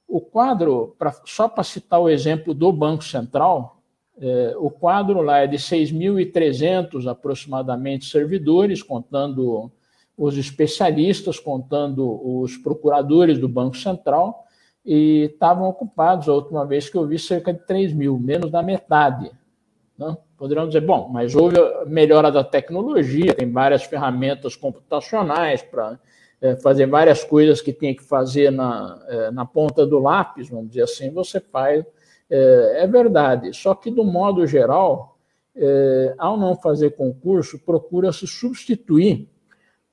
O 0.07 0.19
quadro, 0.19 0.95
só 1.25 1.47
para 1.47 1.63
citar 1.63 2.01
o 2.01 2.09
exemplo 2.09 2.55
do 2.55 2.71
Banco 2.71 3.03
Central, 3.03 3.77
o 4.57 4.71
quadro 4.71 5.21
lá 5.21 5.41
é 5.41 5.47
de 5.47 5.57
6.300 5.57 7.05
aproximadamente 7.05 8.05
servidores, 8.05 8.81
contando 8.81 9.71
os 10.17 10.37
especialistas, 10.37 11.39
contando 11.39 12.21
os 12.41 12.57
procuradores 12.57 13.39
do 13.39 13.49
Banco 13.49 13.77
Central, 13.77 14.45
e 14.85 15.29
estavam 15.33 15.67
ocupados, 15.67 16.27
a 16.27 16.33
última 16.33 16.65
vez 16.65 16.89
que 16.89 16.97
eu 16.97 17.07
vi, 17.07 17.17
cerca 17.17 17.53
de 17.53 17.59
3 17.65 17.93
mil, 17.93 18.19
menos 18.19 18.51
da 18.51 18.61
metade. 18.61 19.31
Né? 19.97 20.17
Poderão 20.37 20.67
dizer, 20.67 20.81
bom, 20.81 21.09
mas 21.09 21.35
houve 21.35 21.57
melhora 21.87 22.31
da 22.31 22.43
tecnologia, 22.43 23.33
tem 23.33 23.49
várias 23.51 23.83
ferramentas 23.83 24.55
computacionais 24.55 25.61
para 25.61 25.99
é, 26.41 26.55
fazer 26.57 26.85
várias 26.85 27.23
coisas 27.23 27.61
que 27.61 27.71
tinha 27.71 27.95
que 27.95 28.03
fazer 28.03 28.51
na, 28.51 29.01
é, 29.07 29.31
na 29.31 29.45
ponta 29.45 29.85
do 29.85 29.99
lápis, 29.99 30.49
vamos 30.49 30.69
dizer 30.69 30.83
assim, 30.83 31.09
você 31.11 31.39
faz. 31.39 31.85
É, 32.29 32.83
é 32.83 32.87
verdade, 32.87 33.53
só 33.53 33.73
que, 33.73 33.89
do 33.89 34.03
modo 34.03 34.45
geral, 34.45 35.17
é, 35.55 36.13
ao 36.17 36.35
não 36.35 36.55
fazer 36.55 36.91
concurso, 36.91 37.59
procura-se 37.59 38.27
substituir 38.27 39.29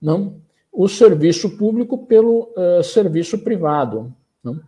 não, 0.01 0.41
o 0.73 0.89
serviço 0.89 1.57
público 1.57 2.07
pelo 2.07 2.53
é, 2.57 2.83
serviço 2.83 3.39
privado. 3.39 4.15
Não? 4.43 4.61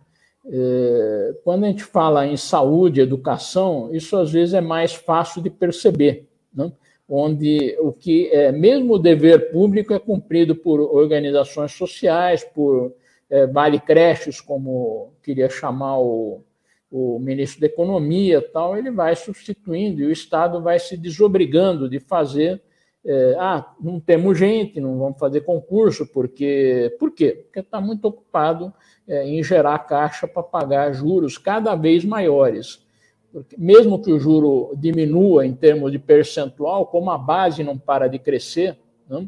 É, 0.45 1.35
quando 1.43 1.63
a 1.63 1.67
gente 1.67 1.83
fala 1.83 2.27
em 2.27 2.37
saúde, 2.37 3.01
educação, 3.01 3.89
isso 3.93 4.17
às 4.17 4.31
vezes 4.31 4.53
é 4.53 4.61
mais 4.61 4.93
fácil 4.93 5.41
de 5.41 5.49
perceber, 5.49 6.27
né? 6.53 6.71
onde 7.07 7.77
o 7.79 7.91
que 7.91 8.29
é 8.31 8.51
mesmo 8.51 8.93
o 8.93 8.99
dever 8.99 9.51
público 9.51 9.93
é 9.93 9.99
cumprido 9.99 10.55
por 10.55 10.79
organizações 10.79 11.71
sociais, 11.71 12.43
por 12.43 12.93
é, 13.29 13.47
vale 13.47 13.79
creches, 13.79 14.39
como 14.41 15.13
queria 15.23 15.49
chamar 15.49 15.99
o, 15.99 16.43
o 16.91 17.17
ministro 17.19 17.61
da 17.61 17.67
Economia, 17.67 18.41
tal, 18.41 18.77
ele 18.77 18.91
vai 18.91 19.15
substituindo 19.15 20.01
e 20.01 20.05
o 20.05 20.11
Estado 20.11 20.61
vai 20.61 20.77
se 20.77 20.95
desobrigando 20.95 21.89
de 21.89 21.99
fazer. 21.99 22.61
É, 23.05 23.35
ah, 23.37 23.73
não 23.81 23.99
temos 23.99 24.37
gente, 24.37 24.79
não 24.79 24.97
vamos 24.97 25.19
fazer 25.19 25.41
concurso, 25.41 26.05
porque. 26.07 26.95
Por 26.99 27.11
quê? 27.11 27.43
Porque 27.43 27.59
está 27.59 27.81
muito 27.81 28.05
ocupado 28.05 28.73
é, 29.07 29.27
em 29.27 29.43
gerar 29.43 29.79
caixa 29.79 30.27
para 30.27 30.43
pagar 30.43 30.93
juros 30.93 31.37
cada 31.37 31.75
vez 31.75 32.05
maiores. 32.05 32.83
Porque 33.31 33.57
mesmo 33.57 34.01
que 34.01 34.11
o 34.11 34.19
juro 34.19 34.73
diminua 34.77 35.45
em 35.45 35.53
termos 35.53 35.91
de 35.91 35.99
percentual, 35.99 36.85
como 36.85 37.09
a 37.09 37.17
base 37.17 37.63
não 37.63 37.77
para 37.77 38.07
de 38.07 38.19
crescer, 38.19 38.77
né? 39.09 39.27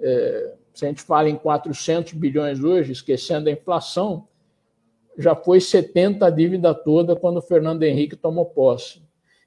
é, 0.00 0.54
se 0.74 0.84
a 0.84 0.88
gente 0.88 1.02
fala 1.02 1.30
em 1.30 1.36
400 1.36 2.12
bilhões 2.14 2.62
hoje, 2.62 2.92
esquecendo 2.92 3.48
a 3.48 3.52
inflação, 3.52 4.26
já 5.16 5.36
foi 5.36 5.60
70 5.60 6.26
a 6.26 6.30
dívida 6.30 6.74
toda 6.74 7.14
quando 7.14 7.36
o 7.36 7.42
Fernando 7.42 7.84
Henrique 7.84 8.16
tomou 8.16 8.44
posse. 8.44 9.03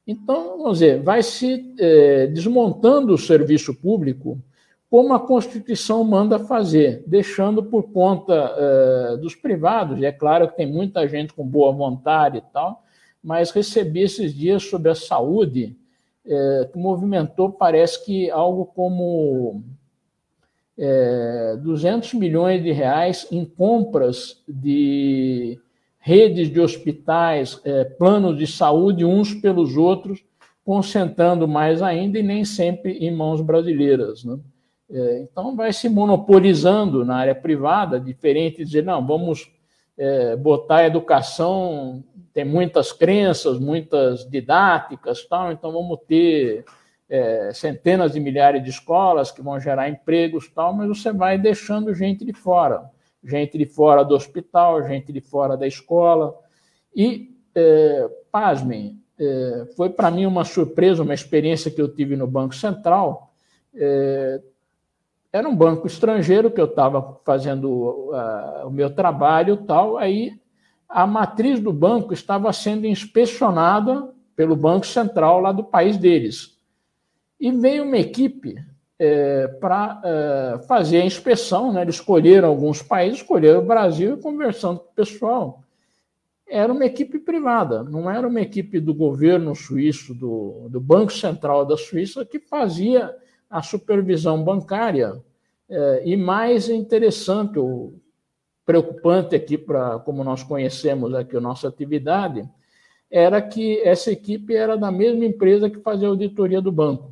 Então, 0.08 0.58
vamos 0.58 0.80
dizer, 0.80 1.02
vai 1.02 1.22
se 1.22 1.76
é, 1.78 2.28
desmontando 2.28 3.14
o 3.14 3.18
serviço 3.18 3.76
público 3.76 4.42
como 4.90 5.14
a 5.14 5.20
Constituição 5.20 6.02
manda 6.04 6.40
fazer, 6.40 7.04
deixando 7.06 7.62
por 7.62 7.92
conta 7.92 8.56
uh, 8.56 9.18
dos 9.18 9.36
privados. 9.36 10.00
E 10.00 10.06
é 10.06 10.14
claro 10.14 10.48
que 10.48 10.56
tem 10.56 10.66
muita 10.66 11.06
gente 11.10 11.34
com 11.34 11.46
boa 11.46 11.74
vontade 11.74 12.38
e 12.38 12.42
tal, 12.54 12.86
mas 13.22 13.52
recebi 13.52 14.04
esses 14.04 14.34
dias 14.34 14.64
sobre 14.64 14.90
a 14.90 14.96
saúde, 14.96 15.76
uh, 16.26 16.72
que 16.72 16.78
movimentou, 16.80 17.52
parece 17.52 18.06
que 18.06 18.32
algo 18.32 18.66
como 18.66 19.62
eh, 20.80 21.58
200 21.60 22.14
milhões 22.14 22.62
de 22.64 22.72
reais 22.72 23.28
em 23.32 23.44
compras 23.44 24.44
de 24.48 25.60
redes 26.08 26.50
de 26.50 26.62
hospitais, 26.62 27.62
planos 27.98 28.38
de 28.38 28.48
saúde 28.48 29.04
uns 29.04 29.34
pelos 29.34 29.76
outros, 29.76 30.24
concentrando 30.64 31.48
mais 31.50 31.82
ainda 31.82 32.18
e 32.18 32.24
nem 32.24 32.46
sempre 32.46 32.94
em 32.94 33.14
mãos 33.14 33.42
brasileiras. 33.42 34.24
Né? 34.24 34.40
É, 34.90 35.20
então, 35.22 35.54
vai 35.54 35.74
se 35.74 35.90
monopolizando 35.90 37.04
na 37.04 37.18
área 37.18 37.36
privada, 37.36 38.00
diferente 38.00 38.60
de 38.60 38.66
dizer, 38.66 38.86
não, 38.86 39.06
vamos 39.06 39.52
é, 39.98 40.36
botar 40.38 40.78
a 40.78 40.88
educação, 40.88 42.02
tem 42.34 42.46
muitas 42.46 42.94
crenças, 42.94 43.60
muitas 43.60 44.30
didáticas, 44.30 45.26
tal, 45.26 45.52
então 45.52 45.74
vamos 45.74 46.00
ter 46.08 46.64
é, 47.10 47.52
centenas 47.54 48.14
de 48.14 48.20
milhares 48.22 48.64
de 48.64 48.70
escolas 48.70 49.30
que 49.30 49.42
vão 49.42 49.60
gerar 49.60 49.90
empregos, 49.90 50.50
tal, 50.54 50.74
mas 50.74 50.88
você 50.88 51.12
vai 51.12 51.38
deixando 51.38 51.94
gente 51.94 52.24
de 52.24 52.32
fora, 52.32 52.90
gente 53.24 53.58
de 53.58 53.66
fora 53.66 54.04
do 54.04 54.16
hospital, 54.16 54.86
gente 54.88 55.12
de 55.12 55.22
fora 55.22 55.58
da 55.58 55.68
escola. 55.68 56.36
E, 56.96 57.36
é, 57.56 58.10
pasmem, 58.32 59.02
é, 59.20 59.68
foi 59.76 59.90
para 59.90 60.12
mim 60.12 60.26
uma 60.26 60.46
surpresa, 60.46 61.04
uma 61.04 61.14
experiência 61.14 61.72
que 61.72 61.82
eu 61.82 61.94
tive 61.94 62.16
no 62.16 62.28
Banco 62.28 62.56
Central, 62.56 63.34
é, 63.74 64.42
era 65.32 65.48
um 65.48 65.56
banco 65.56 65.88
estrangeiro 65.88 66.50
que 66.50 66.60
eu 66.60 66.66
estava 66.66 67.20
fazendo 67.26 67.70
uh, 67.70 68.68
o 68.68 68.70
meu 68.70 68.90
trabalho 68.90 69.58
tal, 69.58 69.98
aí 69.98 70.40
a 70.88 71.06
matriz 71.06 71.60
do 71.60 71.74
banco 71.74 72.14
estava 72.14 72.52
sendo 72.54 72.88
inspecionada 72.88 74.10
pelo 74.36 74.56
Banco 74.56 74.86
Central 74.86 75.42
lá 75.42 75.52
do 75.52 75.64
país 75.64 75.98
deles. 75.98 76.58
E 77.40 77.52
veio 77.52 77.84
uma 77.84 77.98
equipe 77.98 78.56
é, 79.00 79.48
para 79.48 80.02
é, 80.04 80.60
fazer 80.68 81.02
a 81.02 81.06
inspeção, 81.06 81.72
né? 81.72 81.82
eles 81.82 81.96
escolheram 81.96 82.50
alguns 82.50 82.82
países, 82.82 83.20
escolheram 83.20 83.60
o 83.60 83.66
Brasil 83.66 84.16
e 84.16 84.22
conversando 84.22 84.80
com 84.80 84.90
o 84.90 84.96
pessoal. 84.96 85.64
Era 86.50 86.72
uma 86.72 86.86
equipe 86.86 87.20
privada, 87.20 87.84
não 87.84 88.10
era 88.10 88.28
uma 88.28 88.42
equipe 88.42 88.80
do 88.80 88.94
governo 88.94 89.54
suíço, 89.54 90.14
do, 90.14 90.68
do 90.70 90.80
Banco 90.80 91.12
Central 91.12 91.66
da 91.66 91.76
Suíça, 91.76 92.26
que 92.26 92.40
fazia 92.40 93.14
a 93.50 93.62
supervisão 93.62 94.44
bancária. 94.44 95.22
É, 95.70 96.04
e 96.06 96.16
mais 96.16 96.70
interessante, 96.70 97.60
preocupante 98.66 99.36
aqui, 99.36 99.58
para 99.58 100.00
como 100.00 100.24
nós 100.24 100.42
conhecemos 100.42 101.14
aqui 101.14 101.36
a 101.36 101.42
nossa 101.42 101.68
atividade, 101.68 102.48
era 103.10 103.42
que 103.42 103.80
essa 103.82 104.12
equipe 104.12 104.56
era 104.56 104.78
da 104.78 104.92
mesma 104.92 105.26
empresa 105.26 105.70
que 105.70 105.80
fazia 105.80 106.08
a 106.08 106.12
auditoria 106.12 106.62
do 106.62 106.72
banco, 106.72 107.12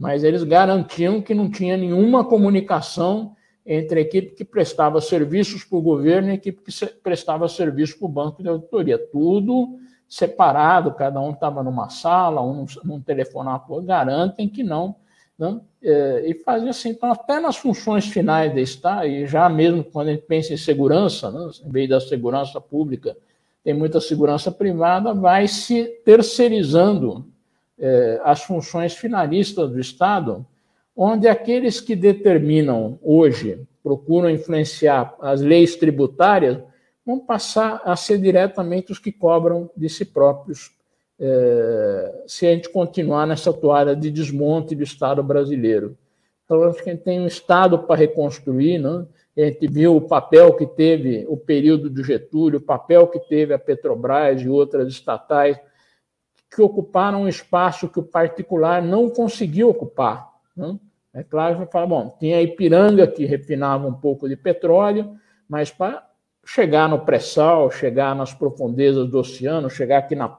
mas 0.00 0.24
eles 0.24 0.42
garantiam 0.42 1.20
que 1.20 1.34
não 1.34 1.50
tinha 1.50 1.76
nenhuma 1.76 2.24
comunicação 2.24 3.36
entre 3.64 4.00
a 4.00 4.02
equipe 4.02 4.34
que 4.34 4.44
prestava 4.44 5.00
serviços 5.00 5.62
para 5.62 5.78
o 5.78 5.82
governo 5.82 6.28
e 6.28 6.30
a 6.32 6.34
equipe 6.34 6.62
que 6.62 6.86
prestava 7.02 7.46
serviços 7.48 7.94
para 7.96 8.06
o 8.06 8.08
banco 8.08 8.42
de 8.42 8.48
auditoria. 8.48 8.98
Tudo 8.98 9.78
separado, 10.08 10.92
cada 10.94 11.20
um 11.20 11.30
estava 11.30 11.62
numa 11.62 11.88
sala, 11.88 12.42
um 12.42 12.64
num 12.82 13.00
telefonava, 13.00 13.80
garantem 13.82 14.48
que 14.48 14.64
não 14.64 14.96
né? 15.40 15.58
É, 15.82 16.28
e 16.28 16.34
fazia 16.34 16.68
assim, 16.68 16.90
então, 16.90 17.10
até 17.10 17.40
nas 17.40 17.56
funções 17.56 18.06
finais 18.06 18.52
de 18.52 18.60
Estado, 18.60 19.06
e 19.06 19.26
já 19.26 19.48
mesmo 19.48 19.82
quando 19.82 20.08
a 20.08 20.10
gente 20.12 20.26
pensa 20.26 20.52
em 20.52 20.58
segurança, 20.58 21.30
né? 21.30 21.50
em 21.64 21.70
vez 21.70 21.88
da 21.88 21.98
segurança 21.98 22.60
pública, 22.60 23.16
tem 23.64 23.72
muita 23.72 24.02
segurança 24.02 24.52
privada, 24.52 25.14
vai 25.14 25.48
se 25.48 25.86
terceirizando 26.04 27.24
é, 27.80 28.20
as 28.22 28.42
funções 28.42 28.94
finalistas 28.94 29.70
do 29.70 29.80
Estado, 29.80 30.46
onde 30.94 31.26
aqueles 31.26 31.80
que 31.80 31.96
determinam 31.96 32.98
hoje, 33.02 33.66
procuram 33.82 34.28
influenciar 34.28 35.16
as 35.20 35.40
leis 35.40 35.74
tributárias, 35.76 36.58
vão 37.04 37.18
passar 37.18 37.80
a 37.84 37.96
ser 37.96 38.18
diretamente 38.18 38.92
os 38.92 38.98
que 38.98 39.10
cobram 39.10 39.70
de 39.74 39.88
si 39.88 40.04
próprios, 40.04 40.70
é, 41.18 42.22
se 42.26 42.46
a 42.46 42.50
gente 42.50 42.68
continuar 42.68 43.26
nessa 43.26 43.52
toalha 43.52 43.96
de 43.96 44.10
desmonte 44.10 44.74
do 44.74 44.82
Estado 44.82 45.22
brasileiro. 45.22 45.96
Então, 46.44 46.62
acho 46.64 46.82
que 46.82 46.90
a 46.90 46.92
gente 46.92 47.04
tem 47.04 47.20
um 47.20 47.26
Estado 47.26 47.78
para 47.78 47.96
reconstruir, 47.96 48.78
né? 48.78 49.06
a 49.36 49.46
gente 49.46 49.66
viu 49.68 49.96
o 49.96 50.00
papel 50.00 50.52
que 50.54 50.66
teve 50.66 51.24
o 51.28 51.36
período 51.36 51.88
do 51.88 52.04
Getúlio, 52.04 52.58
o 52.58 52.62
papel 52.62 53.06
que 53.06 53.18
teve 53.18 53.54
a 53.54 53.58
Petrobras 53.58 54.42
e 54.42 54.48
outras 54.48 54.88
estatais, 54.88 55.58
que 56.50 56.60
ocuparam 56.60 57.22
um 57.22 57.28
espaço 57.28 57.88
que 57.88 58.00
o 58.00 58.02
particular 58.02 58.82
não 58.82 59.08
conseguiu 59.08 59.68
ocupar. 59.68 60.28
Né? 60.56 60.78
É 61.14 61.22
claro 61.22 61.58
que 61.64 61.72
fala, 61.72 61.86
bom, 61.86 62.16
tinha 62.18 62.38
a 62.38 62.42
Ipiranga 62.42 63.06
que 63.06 63.24
refinava 63.24 63.86
um 63.86 63.94
pouco 63.94 64.28
de 64.28 64.36
petróleo, 64.36 65.16
mas 65.48 65.70
para 65.70 66.06
chegar 66.44 66.88
no 66.88 67.00
pré-sal, 67.00 67.70
chegar 67.70 68.14
nas 68.14 68.34
profundezas 68.34 69.08
do 69.08 69.18
oceano, 69.18 69.70
chegar 69.70 69.98
aqui 69.98 70.14
na, 70.14 70.36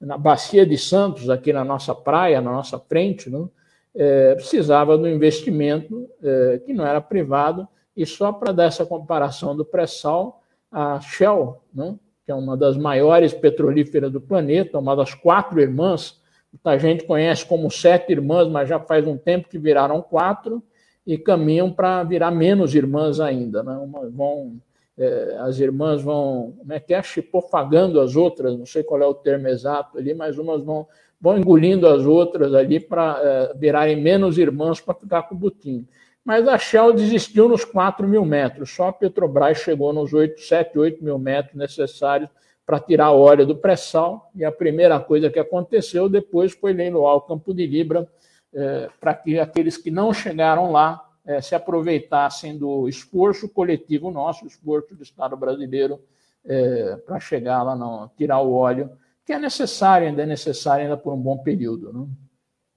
na 0.00 0.18
bacia 0.18 0.66
de 0.66 0.76
Santos, 0.76 1.30
aqui 1.30 1.52
na 1.52 1.64
nossa 1.64 1.94
praia, 1.94 2.40
na 2.40 2.52
nossa 2.52 2.78
frente, 2.78 3.30
né? 3.30 3.48
é, 3.94 4.34
precisava 4.34 4.98
do 4.98 5.08
investimento 5.08 6.10
é, 6.22 6.58
que 6.64 6.72
não 6.72 6.86
era 6.86 7.00
privado, 7.00 7.68
e 7.96 8.04
só 8.04 8.32
para 8.32 8.52
dar 8.52 8.64
essa 8.64 8.84
comparação 8.84 9.56
do 9.56 9.64
pré-sal, 9.64 10.42
a 10.70 10.98
Shell, 11.00 11.62
né, 11.72 11.96
que 12.24 12.32
é 12.32 12.34
uma 12.34 12.56
das 12.56 12.76
maiores 12.76 13.32
petrolíferas 13.32 14.10
do 14.10 14.20
planeta, 14.20 14.78
uma 14.78 14.96
das 14.96 15.14
quatro 15.14 15.60
irmãs, 15.60 16.20
a 16.64 16.78
gente 16.78 17.04
conhece 17.04 17.44
como 17.44 17.70
sete 17.70 18.12
irmãs, 18.12 18.48
mas 18.48 18.68
já 18.68 18.78
faz 18.78 19.06
um 19.06 19.16
tempo 19.16 19.48
que 19.48 19.58
viraram 19.58 20.00
quatro, 20.00 20.62
e 21.06 21.18
caminham 21.18 21.70
para 21.70 22.02
virar 22.02 22.30
menos 22.30 22.74
irmãs 22.74 23.20
ainda. 23.20 23.62
Né? 23.62 23.76
Uma, 23.76 24.08
vão, 24.08 24.56
é, 24.96 25.36
as 25.40 25.58
irmãs 25.58 26.00
vão, 26.00 26.54
como 26.58 26.72
é 26.72 26.80
que 26.80 26.94
é, 26.94 27.02
chipofagando 27.02 28.00
as 28.00 28.16
outras, 28.16 28.56
não 28.56 28.64
sei 28.64 28.82
qual 28.82 29.02
é 29.02 29.06
o 29.06 29.14
termo 29.14 29.48
exato 29.48 29.98
ali, 29.98 30.14
mas 30.14 30.38
umas 30.38 30.62
vão 30.62 30.86
vão 31.24 31.38
engolindo 31.38 31.88
as 31.88 32.04
outras 32.04 32.52
ali 32.52 32.78
para 32.78 33.18
é, 33.22 33.54
virarem 33.56 33.96
menos 33.96 34.36
irmãs 34.36 34.78
para 34.78 34.92
ficar 34.92 35.22
com 35.22 35.34
o 35.34 35.38
butim. 35.38 35.86
Mas 36.24 36.48
a 36.48 36.56
Shell 36.56 36.94
desistiu 36.94 37.48
nos 37.48 37.64
4 37.64 38.08
mil 38.08 38.24
metros, 38.24 38.70
só 38.70 38.88
a 38.88 38.92
Petrobras 38.92 39.58
chegou 39.58 39.92
nos 39.92 40.12
8, 40.12 40.40
7, 40.40 40.78
8 40.78 41.04
mil 41.04 41.18
metros 41.18 41.54
necessários 41.54 42.30
para 42.64 42.80
tirar 42.80 43.12
óleo 43.12 43.46
do 43.46 43.56
pré-sal, 43.56 44.30
e 44.34 44.42
a 44.42 44.50
primeira 44.50 44.98
coisa 44.98 45.28
que 45.28 45.38
aconteceu 45.38 46.08
depois 46.08 46.52
foi 46.52 46.72
leiloar 46.72 47.16
o 47.16 47.20
Campo 47.20 47.52
de 47.52 47.66
Libra 47.66 48.08
é, 48.54 48.88
para 48.98 49.12
que 49.12 49.38
aqueles 49.38 49.76
que 49.76 49.90
não 49.90 50.14
chegaram 50.14 50.72
lá 50.72 51.04
é, 51.26 51.42
se 51.42 51.54
aproveitassem 51.54 52.56
do 52.56 52.88
esforço 52.88 53.48
coletivo 53.48 54.10
nosso, 54.10 54.46
esforço 54.46 54.94
do 54.94 55.02
Estado 55.02 55.36
brasileiro, 55.36 56.00
é, 56.46 56.96
para 57.04 57.20
chegar 57.20 57.62
lá, 57.62 57.76
não, 57.76 58.10
tirar 58.16 58.40
o 58.40 58.54
óleo 58.54 58.90
que 59.24 59.32
é 59.32 59.38
necessário, 59.38 60.06
ainda 60.06 60.22
é 60.22 60.26
necessário 60.26 60.84
ainda 60.84 60.96
por 60.96 61.12
um 61.14 61.20
bom 61.20 61.38
período. 61.38 61.92
Né? 61.92 62.06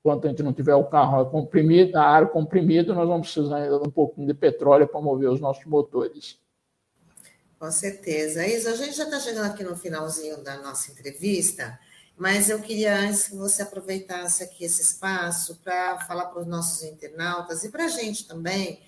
Enquanto 0.08 0.26
a 0.26 0.30
gente 0.30 0.42
não 0.42 0.54
tiver 0.54 0.76
o 0.76 0.86
carro 0.86 1.26
comprimido, 1.26 1.98
a 1.98 2.02
ar 2.02 2.30
comprimido, 2.30 2.96
nós 2.96 3.08
vamos 3.08 3.30
precisar 3.30 3.58
ainda 3.58 3.78
de 3.78 3.88
um 3.90 3.92
pouquinho 3.92 4.26
de 4.26 4.34
petróleo 4.34 4.88
para 4.88 5.02
mover 5.02 5.30
os 5.30 5.42
nossos 5.42 5.66
motores. 5.66 6.40
Com 7.60 7.70
certeza. 7.70 8.48
Isa, 8.48 8.72
a 8.72 8.76
gente 8.76 8.96
já 8.96 9.04
está 9.04 9.20
chegando 9.20 9.48
aqui 9.48 9.64
no 9.64 9.76
finalzinho 9.76 10.42
da 10.42 10.58
nossa 10.60 10.92
entrevista, 10.92 11.78
mas 12.18 12.50
eu 12.50 12.62
queria 12.62 12.96
antes 12.96 13.28
que 13.28 13.36
você 13.36 13.64
aproveitasse 13.64 14.44
aqui 14.44 14.64
esse 14.64 14.82
espaço 14.82 15.60
para 15.62 16.00
falar 16.00 16.28
para 16.28 16.42
os 16.42 16.48
nossos 16.48 16.84
internautas 16.84 17.66
e 17.66 17.70
para 17.70 17.84
a 17.84 17.90
gente 17.90 18.26
também. 18.26 18.80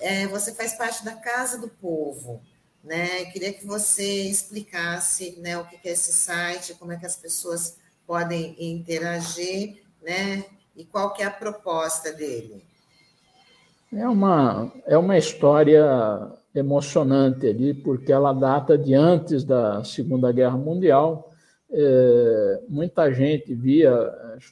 É, 0.00 0.26
você 0.26 0.52
faz 0.52 0.74
parte 0.74 1.04
da 1.04 1.14
Casa 1.14 1.58
do 1.58 1.68
Povo 1.68 2.42
né? 2.86 3.24
Queria 3.26 3.52
que 3.52 3.66
você 3.66 4.22
explicasse 4.28 5.36
né, 5.40 5.58
o 5.58 5.66
que 5.66 5.76
é 5.88 5.92
esse 5.92 6.12
site, 6.12 6.74
como 6.74 6.92
é 6.92 6.96
que 6.96 7.04
as 7.04 7.16
pessoas 7.16 7.76
podem 8.06 8.54
interagir, 8.60 9.82
né? 10.00 10.44
E 10.76 10.84
qual 10.84 11.12
que 11.12 11.22
é 11.22 11.26
a 11.26 11.30
proposta 11.30 12.12
dele. 12.12 12.62
É 13.92 14.06
uma, 14.06 14.72
é 14.84 14.98
uma 14.98 15.16
história 15.16 15.84
emocionante 16.54 17.46
ali, 17.46 17.72
porque 17.72 18.12
ela 18.12 18.32
data 18.32 18.76
de 18.76 18.94
antes 18.94 19.44
da 19.44 19.82
Segunda 19.84 20.30
Guerra 20.32 20.56
Mundial. 20.56 21.32
É, 21.70 22.60
muita 22.68 23.12
gente 23.12 23.54
via, 23.54 23.92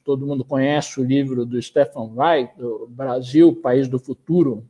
todo 0.04 0.26
mundo 0.26 0.44
conhece 0.44 1.00
o 1.00 1.04
livro 1.04 1.44
do 1.44 1.60
Stefan 1.60 2.08
Zweig, 2.14 2.50
do 2.56 2.86
Brasil, 2.88 3.54
País 3.62 3.86
do 3.88 3.98
Futuro, 3.98 4.64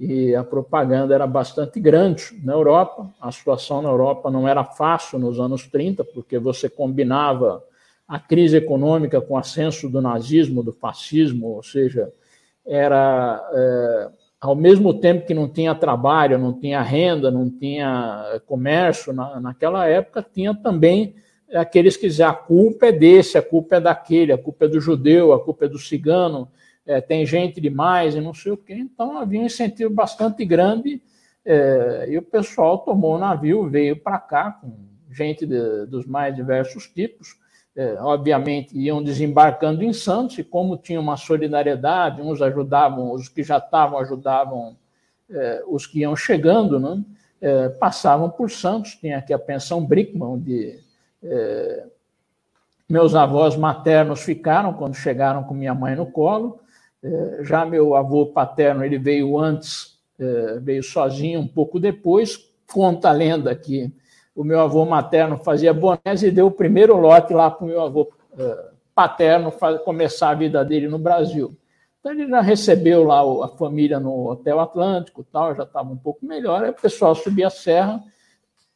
e 0.00 0.34
a 0.34 0.42
propaganda 0.42 1.14
era 1.14 1.26
bastante 1.26 1.78
grande 1.78 2.40
na 2.42 2.54
Europa. 2.54 3.12
A 3.20 3.30
situação 3.30 3.82
na 3.82 3.90
Europa 3.90 4.30
não 4.30 4.48
era 4.48 4.64
fácil 4.64 5.18
nos 5.18 5.38
anos 5.38 5.66
30, 5.66 6.02
porque 6.04 6.38
você 6.38 6.70
combinava 6.70 7.62
a 8.10 8.18
crise 8.18 8.56
econômica 8.56 9.20
com 9.20 9.34
o 9.34 9.36
ascenso 9.36 9.88
do 9.88 10.02
nazismo, 10.02 10.64
do 10.64 10.72
fascismo, 10.72 11.46
ou 11.46 11.62
seja, 11.62 12.12
era 12.66 13.40
é, 13.54 14.10
ao 14.40 14.56
mesmo 14.56 14.92
tempo 14.92 15.24
que 15.24 15.32
não 15.32 15.48
tinha 15.48 15.76
trabalho, 15.76 16.36
não 16.36 16.52
tinha 16.52 16.82
renda, 16.82 17.30
não 17.30 17.48
tinha 17.48 18.42
comércio, 18.46 19.12
na, 19.12 19.38
naquela 19.38 19.86
época 19.86 20.26
tinha 20.28 20.52
também 20.52 21.14
aqueles 21.54 21.96
que 21.96 22.08
diziam 22.08 22.30
a 22.30 22.34
culpa 22.34 22.86
é 22.86 22.92
desse, 22.92 23.38
a 23.38 23.42
culpa 23.42 23.76
é 23.76 23.80
daquele, 23.80 24.32
a 24.32 24.38
culpa 24.38 24.64
é 24.64 24.68
do 24.68 24.80
judeu, 24.80 25.32
a 25.32 25.38
culpa 25.38 25.66
é 25.66 25.68
do 25.68 25.78
cigano, 25.78 26.48
é, 26.84 27.00
tem 27.00 27.24
gente 27.24 27.60
demais 27.60 28.16
e 28.16 28.20
não 28.20 28.34
sei 28.34 28.50
o 28.50 28.56
quê. 28.56 28.74
Então 28.74 29.18
havia 29.18 29.40
um 29.40 29.46
incentivo 29.46 29.94
bastante 29.94 30.44
grande 30.44 31.00
é, 31.44 32.06
e 32.08 32.18
o 32.18 32.22
pessoal 32.22 32.78
tomou 32.78 33.14
o 33.14 33.18
navio, 33.18 33.70
veio 33.70 33.94
para 33.94 34.18
cá 34.18 34.50
com 34.50 34.72
gente 35.12 35.46
de, 35.46 35.86
dos 35.86 36.06
mais 36.06 36.34
diversos 36.34 36.88
tipos. 36.88 37.38
É, 37.76 37.94
obviamente 38.00 38.76
iam 38.76 39.02
desembarcando 39.02 39.84
em 39.84 39.92
Santos 39.92 40.38
e 40.38 40.44
como 40.44 40.76
tinha 40.76 41.00
uma 41.00 41.16
solidariedade, 41.16 42.20
uns 42.20 42.42
ajudavam, 42.42 43.12
os 43.12 43.28
que 43.28 43.44
já 43.44 43.58
estavam 43.58 43.98
ajudavam 43.98 44.76
é, 45.30 45.62
os 45.68 45.86
que 45.86 46.00
iam 46.00 46.16
chegando, 46.16 46.80
né? 46.80 47.02
É, 47.40 47.68
passavam 47.68 48.28
por 48.28 48.50
Santos. 48.50 48.96
Tinha 48.96 49.18
aqui 49.18 49.32
a 49.32 49.38
pensão 49.38 49.84
Brickman, 49.84 50.28
onde 50.28 50.78
meus 52.88 53.14
avós 53.14 53.56
maternos 53.56 54.22
ficaram 54.22 54.74
quando 54.74 54.94
chegaram 54.94 55.44
com 55.44 55.54
minha 55.54 55.74
mãe 55.74 55.94
no 55.94 56.06
colo. 56.06 56.60
Já 57.42 57.64
meu 57.64 57.94
avô 57.94 58.26
paterno 58.26 58.84
ele 58.84 58.98
veio 58.98 59.38
antes, 59.38 59.98
veio 60.60 60.82
sozinho 60.82 61.40
um 61.40 61.46
pouco 61.46 61.80
depois. 61.80 62.50
Conta 62.70 63.08
a 63.08 63.12
lenda 63.12 63.54
que 63.54 63.90
o 64.40 64.44
meu 64.44 64.58
avô 64.58 64.86
materno 64.86 65.36
fazia 65.36 65.74
bonés 65.74 66.22
e 66.22 66.30
deu 66.30 66.46
o 66.46 66.50
primeiro 66.50 66.96
lote 66.96 67.34
lá 67.34 67.50
para 67.50 67.62
o 67.62 67.68
meu 67.68 67.82
avô 67.82 68.10
é, 68.38 68.70
paterno 68.94 69.52
começar 69.84 70.30
a 70.30 70.34
vida 70.34 70.64
dele 70.64 70.88
no 70.88 70.98
Brasil. 70.98 71.54
Então 71.98 72.10
ele 72.10 72.26
já 72.26 72.40
recebeu 72.40 73.04
lá 73.04 73.20
a 73.44 73.48
família 73.48 74.00
no 74.00 74.30
Hotel 74.30 74.58
Atlântico, 74.58 75.22
tal, 75.30 75.54
já 75.54 75.64
estava 75.64 75.90
um 75.90 75.96
pouco 75.96 76.24
melhor. 76.24 76.64
Aí 76.64 76.70
o 76.70 76.74
pessoal 76.74 77.14
subia 77.14 77.48
a 77.48 77.50
serra 77.50 78.02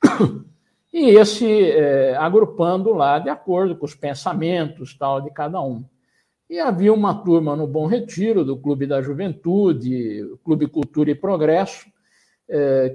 e 0.92 1.08
esse 1.16 1.70
é, 1.70 2.14
agrupando 2.14 2.92
lá 2.92 3.18
de 3.18 3.30
acordo 3.30 3.74
com 3.74 3.86
os 3.86 3.94
pensamentos 3.94 4.94
tal 4.94 5.22
de 5.22 5.30
cada 5.30 5.62
um. 5.62 5.82
E 6.50 6.60
havia 6.60 6.92
uma 6.92 7.14
turma 7.14 7.56
no 7.56 7.66
Bom 7.66 7.86
Retiro, 7.86 8.44
do 8.44 8.58
Clube 8.58 8.86
da 8.86 9.00
Juventude, 9.00 10.30
Clube 10.44 10.66
Cultura 10.66 11.10
e 11.10 11.14
Progresso, 11.14 11.86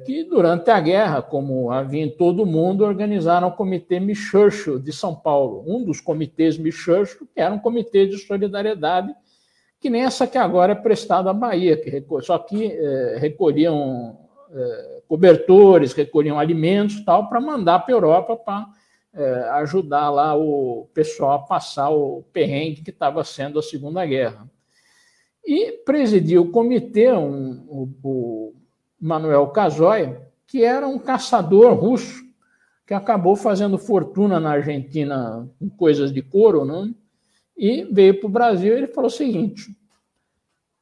que 0.05 0.23
durante 0.25 0.69
a 0.69 0.79
guerra, 0.79 1.21
como 1.21 1.71
havia 1.71 2.03
em 2.03 2.09
todo 2.09 2.43
o 2.43 2.45
mundo, 2.45 2.85
organizaram 2.85 3.47
o 3.47 3.51
Comitê 3.51 3.99
Michurcho 3.99 4.79
de 4.79 4.93
São 4.93 5.15
Paulo, 5.15 5.63
um 5.65 5.83
dos 5.83 5.99
comitês 5.99 6.57
Michurcho, 6.57 7.27
que 7.33 7.41
era 7.41 7.53
um 7.53 7.59
comitê 7.59 8.05
de 8.05 8.17
solidariedade, 8.19 9.13
que 9.79 9.89
nem 9.89 10.03
essa 10.03 10.27
que 10.27 10.37
agora 10.37 10.73
é 10.73 10.75
prestada 10.75 11.29
à 11.29 11.33
Bahia, 11.33 11.77
que 11.77 12.03
só 12.21 12.37
que 12.37 12.65
é, 12.71 13.17
recolhiam 13.17 14.19
é, 14.51 15.01
cobertores, 15.07 15.93
recolhiam 15.93 16.39
alimentos 16.39 17.03
tal, 17.05 17.29
para 17.29 17.39
mandar 17.39 17.79
para 17.79 17.93
a 17.93 17.97
Europa 17.97 18.35
para 18.35 18.67
é, 19.13 19.49
ajudar 19.53 20.09
lá 20.09 20.35
o 20.35 20.87
pessoal 20.93 21.33
a 21.33 21.39
passar 21.39 21.89
o 21.89 22.23
perrengue 22.33 22.81
que 22.81 22.91
estava 22.91 23.23
sendo 23.23 23.57
a 23.57 23.63
Segunda 23.63 24.05
Guerra. 24.05 24.49
E 25.45 25.71
presidiu 25.83 26.43
o 26.43 26.51
comitê 26.51 27.11
um, 27.11 27.65
o 27.67 28.53
Manuel 28.99 29.47
Casoy, 29.47 30.17
que 30.47 30.63
era 30.63 30.87
um 30.87 30.99
caçador 30.99 31.73
russo, 31.73 32.23
que 32.85 32.93
acabou 32.93 33.35
fazendo 33.35 33.77
fortuna 33.77 34.39
na 34.39 34.51
Argentina 34.51 35.47
com 35.59 35.69
coisas 35.69 36.11
de 36.11 36.21
couro, 36.21 36.65
né? 36.65 36.93
e 37.55 37.83
veio 37.83 38.19
para 38.19 38.27
o 38.27 38.31
Brasil 38.31 38.75
ele 38.75 38.87
falou 38.87 39.09
o 39.09 39.13
seguinte, 39.13 39.75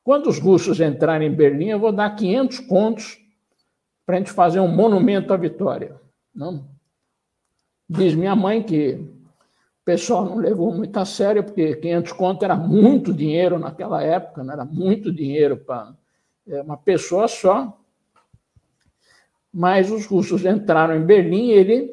quando 0.03 0.28
os 0.28 0.39
russos 0.39 0.80
entrarem 0.80 1.28
em 1.28 1.36
Berlim, 1.36 1.68
eu 1.68 1.80
vou 1.80 1.91
dar 1.91 2.15
500 2.15 2.59
contos 2.61 3.18
para 4.05 4.15
a 4.15 4.20
gente 4.20 4.32
fazer 4.32 4.61
um 4.61 4.70
monumento 4.70 5.34
à 5.34 5.38
vitória. 5.38 5.99
Não? 6.34 6.65
Diz 7.89 8.15
minha 8.15 8.34
mãe 8.34 8.63
que 8.63 8.93
o 8.93 9.84
pessoal 9.84 10.24
não 10.24 10.38
levou 10.38 10.74
muito 10.74 10.95
a 10.97 11.03
sério, 11.03 11.43
porque 11.43 11.76
500 11.76 12.13
conto 12.13 12.45
era 12.45 12.55
muito 12.55 13.13
dinheiro 13.13 13.59
naquela 13.59 14.01
época, 14.01 14.45
né? 14.45 14.53
era 14.53 14.63
muito 14.63 15.11
dinheiro 15.11 15.57
para 15.57 15.93
é, 16.47 16.61
uma 16.61 16.78
pessoa 16.78 17.28
só. 17.28 17.78
Mas 19.54 19.91
os 19.91 20.06
russos 20.06 20.45
entraram 20.45 20.95
em 20.95 21.06
Berlim 21.06 21.48
e 21.48 21.52
ele 21.52 21.91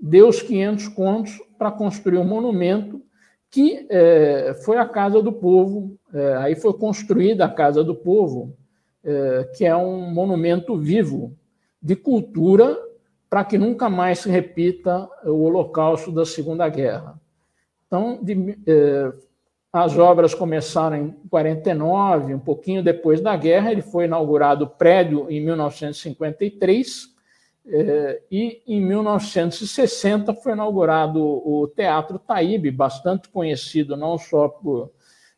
deu 0.00 0.28
os 0.28 0.40
500 0.42 0.88
contos 0.88 1.38
para 1.58 1.70
construir 1.70 2.18
um 2.18 2.24
monumento 2.24 3.02
que 3.50 3.86
é, 3.90 4.54
foi 4.64 4.78
a 4.78 4.86
Casa 4.86 5.20
do 5.20 5.32
Povo. 5.32 5.98
É, 6.14 6.36
aí 6.36 6.54
foi 6.54 6.72
construída 6.72 7.44
a 7.44 7.48
Casa 7.48 7.82
do 7.82 7.94
Povo, 7.94 8.56
é, 9.02 9.50
que 9.56 9.64
é 9.64 9.76
um 9.76 10.10
monumento 10.10 10.76
vivo 10.76 11.36
de 11.82 11.96
cultura 11.96 12.78
para 13.28 13.44
que 13.44 13.58
nunca 13.58 13.88
mais 13.88 14.20
se 14.20 14.28
repita 14.28 15.08
o 15.24 15.42
Holocausto 15.42 16.10
da 16.12 16.24
Segunda 16.24 16.68
Guerra. 16.68 17.20
Então, 17.86 18.18
de, 18.22 18.58
é, 18.66 19.12
as 19.72 19.96
obras 19.96 20.34
começaram 20.34 20.96
em 20.96 21.10
49, 21.28 22.34
um 22.34 22.38
pouquinho 22.38 22.82
depois 22.82 23.20
da 23.20 23.36
guerra. 23.36 23.70
Ele 23.70 23.82
foi 23.82 24.04
inaugurado 24.04 24.64
o 24.64 24.68
prédio 24.68 25.30
em 25.30 25.40
1953 25.40 27.10
é, 27.66 28.20
e 28.30 28.62
em 28.66 28.80
1960 28.80 30.34
foi 30.34 30.52
inaugurado 30.52 31.22
o 31.22 31.68
Teatro 31.68 32.18
Taíbe, 32.18 32.70
bastante 32.70 33.28
conhecido 33.28 33.96
não 33.96 34.18
só 34.18 34.48
por, 34.48 34.90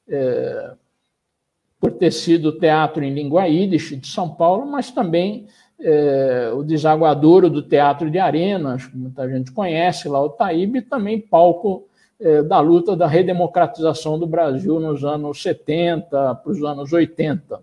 é, 0.08 0.72
por 1.78 1.92
ter 1.92 2.10
sido 2.10 2.58
teatro 2.58 3.04
em 3.04 3.12
língua 3.12 3.46
yiddish 3.46 4.00
de 4.00 4.06
São 4.06 4.30
Paulo, 4.30 4.64
mas 4.64 4.90
também 4.90 5.46
é, 5.78 6.50
o 6.54 6.62
desaguadouro 6.62 7.50
do 7.50 7.60
Teatro 7.60 8.10
de 8.10 8.18
Arenas, 8.18 8.86
que 8.86 8.96
muita 8.96 9.28
gente 9.28 9.52
conhece 9.52 10.08
lá, 10.08 10.22
o 10.22 10.30
Taíbe, 10.30 10.80
também 10.80 11.20
palco 11.20 11.86
da 12.48 12.60
luta 12.60 12.94
da 12.94 13.06
redemocratização 13.06 14.18
do 14.18 14.26
Brasil 14.26 14.78
nos 14.78 15.04
anos 15.04 15.42
70 15.42 16.34
para 16.36 16.52
os 16.52 16.62
anos 16.62 16.92
80. 16.92 17.60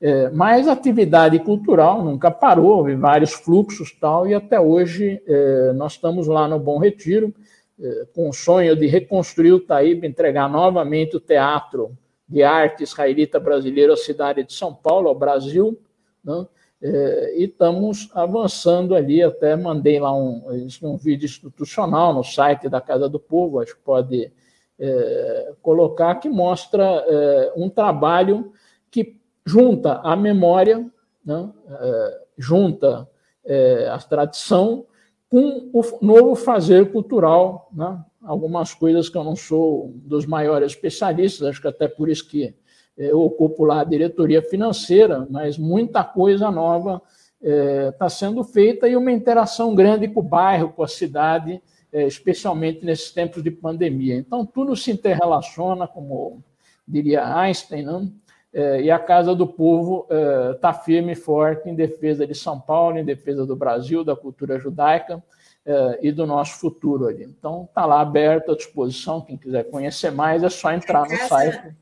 É, 0.00 0.30
mas 0.30 0.66
a 0.66 0.72
atividade 0.72 1.38
cultural 1.40 2.02
nunca 2.02 2.30
parou, 2.30 2.78
houve 2.78 2.94
vários 2.94 3.32
fluxos 3.32 3.92
tal, 3.92 4.26
e 4.26 4.34
até 4.34 4.58
hoje 4.58 5.22
é, 5.26 5.72
nós 5.74 5.92
estamos 5.92 6.26
lá 6.26 6.48
no 6.48 6.58
Bom 6.58 6.78
Retiro, 6.78 7.34
é, 7.78 8.06
com 8.14 8.30
o 8.30 8.32
sonho 8.32 8.74
de 8.74 8.86
reconstruir 8.86 9.52
o 9.52 9.60
Taíba, 9.60 10.06
entregar 10.06 10.48
novamente 10.48 11.16
o 11.16 11.20
teatro 11.20 11.90
de 12.26 12.42
arte 12.42 12.82
israelita 12.82 13.38
brasileiro 13.38 13.92
à 13.92 13.96
cidade 13.96 14.42
de 14.42 14.54
São 14.54 14.72
Paulo, 14.72 15.08
ao 15.08 15.14
Brasil, 15.14 15.78
né? 16.24 16.46
É, 16.82 17.38
e 17.38 17.44
estamos 17.44 18.08
avançando 18.14 18.94
ali, 18.94 19.22
até 19.22 19.54
mandei 19.54 20.00
lá 20.00 20.14
um, 20.14 20.42
um 20.82 20.96
vídeo 20.96 21.26
institucional 21.26 22.14
no 22.14 22.24
site 22.24 22.68
da 22.68 22.80
Casa 22.80 23.08
do 23.08 23.20
Povo, 23.20 23.60
acho 23.60 23.76
que 23.76 23.82
pode 23.82 24.32
é, 24.78 25.52
colocar, 25.60 26.14
que 26.16 26.28
mostra 26.28 26.82
é, 27.06 27.52
um 27.54 27.68
trabalho 27.68 28.52
que 28.90 29.16
junta 29.44 30.00
a 30.02 30.16
memória, 30.16 30.90
né, 31.24 31.50
é, 31.68 32.20
junta 32.38 33.08
é, 33.44 33.88
a 33.88 33.98
tradição 33.98 34.86
com 35.28 35.70
o 35.72 35.82
novo 36.00 36.34
fazer 36.34 36.90
cultural, 36.90 37.68
né? 37.72 38.02
algumas 38.22 38.74
coisas 38.74 39.08
que 39.08 39.16
eu 39.16 39.24
não 39.24 39.36
sou 39.36 39.92
dos 39.94 40.26
maiores 40.26 40.72
especialistas, 40.72 41.46
acho 41.46 41.60
que 41.60 41.68
até 41.68 41.86
por 41.86 42.08
isso 42.08 42.28
que 42.28 42.54
eu 42.96 43.20
ocupo 43.20 43.64
lá 43.64 43.80
a 43.80 43.84
diretoria 43.84 44.42
financeira, 44.42 45.26
mas 45.30 45.56
muita 45.56 46.04
coisa 46.04 46.50
nova 46.50 47.00
está 47.40 48.06
é, 48.06 48.10
sendo 48.10 48.44
feita 48.44 48.86
e 48.86 48.96
uma 48.96 49.10
interação 49.10 49.74
grande 49.74 50.06
com 50.08 50.20
o 50.20 50.22
bairro, 50.22 50.70
com 50.70 50.82
a 50.82 50.88
cidade, 50.88 51.62
é, 51.92 52.06
especialmente 52.06 52.84
nesses 52.84 53.10
tempos 53.10 53.42
de 53.42 53.50
pandemia. 53.50 54.16
Então, 54.16 54.44
tudo 54.44 54.76
se 54.76 54.90
interrelaciona, 54.90 55.88
como 55.88 56.42
diria 56.86 57.26
Einstein, 57.34 57.82
não? 57.82 58.00
Né? 58.00 58.10
É, 58.52 58.82
e 58.82 58.90
a 58.90 58.98
Casa 58.98 59.32
do 59.32 59.46
Povo 59.46 60.08
está 60.52 60.70
é, 60.70 60.84
firme 60.84 61.12
e 61.12 61.16
forte 61.16 61.68
em 61.68 61.74
defesa 61.74 62.26
de 62.26 62.34
São 62.34 62.58
Paulo, 62.58 62.98
em 62.98 63.04
defesa 63.04 63.46
do 63.46 63.54
Brasil, 63.54 64.02
da 64.02 64.16
cultura 64.16 64.58
judaica 64.58 65.22
é, 65.64 66.00
e 66.02 66.10
do 66.10 66.26
nosso 66.26 66.58
futuro 66.58 67.06
ali. 67.06 67.24
Então, 67.24 67.66
está 67.68 67.86
lá 67.86 68.00
aberto 68.00 68.50
à 68.50 68.56
disposição. 68.56 69.20
Quem 69.20 69.36
quiser 69.36 69.70
conhecer 69.70 70.10
mais, 70.10 70.42
é 70.42 70.48
só 70.48 70.72
entrar 70.72 71.08
no 71.08 71.16
site 71.28 71.76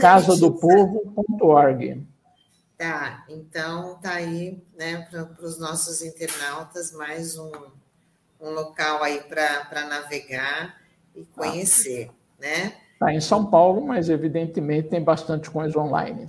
casadopovo.org. 0.00 2.06
Tá, 2.76 3.24
então 3.28 3.98
tá 4.02 4.14
aí, 4.14 4.60
né, 4.76 5.06
para 5.10 5.46
os 5.46 5.58
nossos 5.58 6.02
internautas, 6.02 6.92
mais 6.92 7.38
um, 7.38 7.52
um 8.40 8.50
local 8.50 9.02
aí 9.02 9.20
para 9.20 9.86
navegar 9.88 10.80
e 11.14 11.24
conhecer, 11.24 12.10
né? 12.38 12.74
Está 12.94 13.12
em 13.12 13.20
São 13.20 13.46
Paulo, 13.46 13.86
mas 13.86 14.08
evidentemente 14.08 14.88
tem 14.88 15.02
bastante 15.02 15.50
coisa 15.50 15.78
online. 15.78 16.28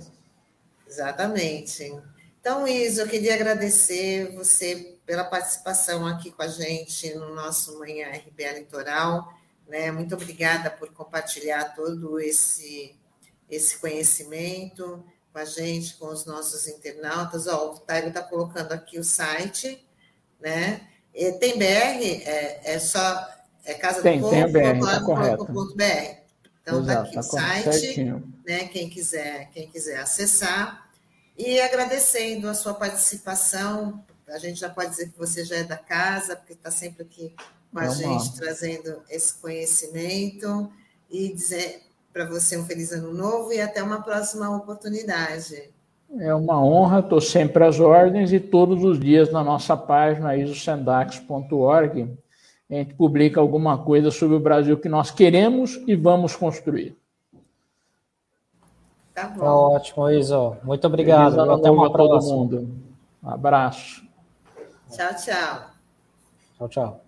Exatamente. 0.86 1.92
Então, 2.40 2.66
Isa, 2.66 3.02
eu 3.02 3.08
queria 3.08 3.34
agradecer 3.34 4.32
você 4.36 4.98
pela 5.04 5.24
participação 5.24 6.06
aqui 6.06 6.30
com 6.30 6.42
a 6.42 6.48
gente 6.48 7.12
no 7.14 7.34
nosso 7.34 7.78
Manhã 7.78 8.08
RBA 8.08 8.58
Litoral. 8.58 9.32
Né? 9.68 9.90
Muito 9.90 10.14
obrigada 10.14 10.70
por 10.70 10.92
compartilhar 10.92 11.74
todo 11.74 12.20
esse, 12.20 12.94
esse 13.50 13.78
conhecimento 13.78 15.04
com 15.32 15.38
a 15.38 15.44
gente, 15.44 15.94
com 15.96 16.06
os 16.06 16.24
nossos 16.24 16.66
internautas. 16.66 17.46
Ó, 17.46 17.72
o 17.72 17.78
Tairo 17.78 18.08
está 18.08 18.22
colocando 18.22 18.72
aqui 18.72 18.98
o 18.98 19.04
site, 19.04 19.86
né? 20.40 20.88
E 21.14 21.32
tem 21.32 21.58
BR, 21.58 21.64
é, 21.64 22.60
é 22.64 22.78
só 22.78 23.28
é 23.64 23.74
casa 23.74 24.02
tem, 24.02 24.20
do 24.20 24.28
povo, 24.28 24.34
tem 24.34 24.52
BR, 24.52 24.80
tá. 24.80 25.00
.br. 25.00 26.26
Então, 26.62 26.80
está 26.80 27.00
aqui 27.02 27.14
tá 27.14 27.20
o 27.20 27.22
site, 27.22 28.04
né? 28.46 28.64
Quem 28.68 28.88
quiser, 28.88 29.50
quem 29.50 29.68
quiser 29.68 29.98
acessar. 29.98 30.88
E 31.36 31.60
agradecendo 31.60 32.48
a 32.48 32.54
sua 32.54 32.74
participação, 32.74 34.04
a 34.28 34.38
gente 34.38 34.58
já 34.58 34.70
pode 34.70 34.90
dizer 34.90 35.10
que 35.10 35.18
você 35.18 35.44
já 35.44 35.56
é 35.56 35.64
da 35.64 35.76
casa, 35.76 36.34
porque 36.34 36.54
está 36.54 36.70
sempre 36.70 37.02
aqui 37.02 37.34
com 37.72 37.78
a 37.78 37.84
é 37.84 37.90
gente, 37.90 38.34
trazendo 38.36 39.02
esse 39.10 39.34
conhecimento, 39.34 40.72
e 41.10 41.32
dizer 41.32 41.85
para 42.16 42.24
você 42.24 42.56
um 42.56 42.64
feliz 42.64 42.92
ano 42.92 43.12
novo 43.12 43.52
e 43.52 43.60
até 43.60 43.82
uma 43.82 44.00
próxima 44.00 44.56
oportunidade. 44.56 45.70
É 46.18 46.34
uma 46.34 46.64
honra, 46.64 47.00
estou 47.00 47.20
sempre 47.20 47.62
às 47.62 47.78
ordens 47.78 48.32
e 48.32 48.40
todos 48.40 48.82
os 48.82 48.98
dias 48.98 49.30
na 49.30 49.44
nossa 49.44 49.76
página 49.76 50.34
isosendax.org 50.34 52.16
a 52.70 52.74
gente 52.74 52.94
publica 52.94 53.38
alguma 53.38 53.76
coisa 53.78 54.10
sobre 54.10 54.34
o 54.34 54.40
Brasil 54.40 54.78
que 54.78 54.88
nós 54.88 55.10
queremos 55.10 55.78
e 55.86 55.94
vamos 55.94 56.34
construir. 56.34 56.96
Tá 59.14 59.28
bom. 59.28 59.44
Tá 59.44 59.54
ótimo, 59.54 60.10
Iso. 60.10 60.56
Muito 60.64 60.86
obrigado. 60.86 61.38
Até 61.38 61.70
uma 61.70 61.92
próxima. 61.92 62.18
todo 62.18 62.34
mundo. 62.34 62.68
Um 63.22 63.30
abraço. 63.30 64.02
Tchau, 64.90 65.14
tchau. 65.14 65.70
Tchau, 66.56 66.68
tchau. 66.68 67.05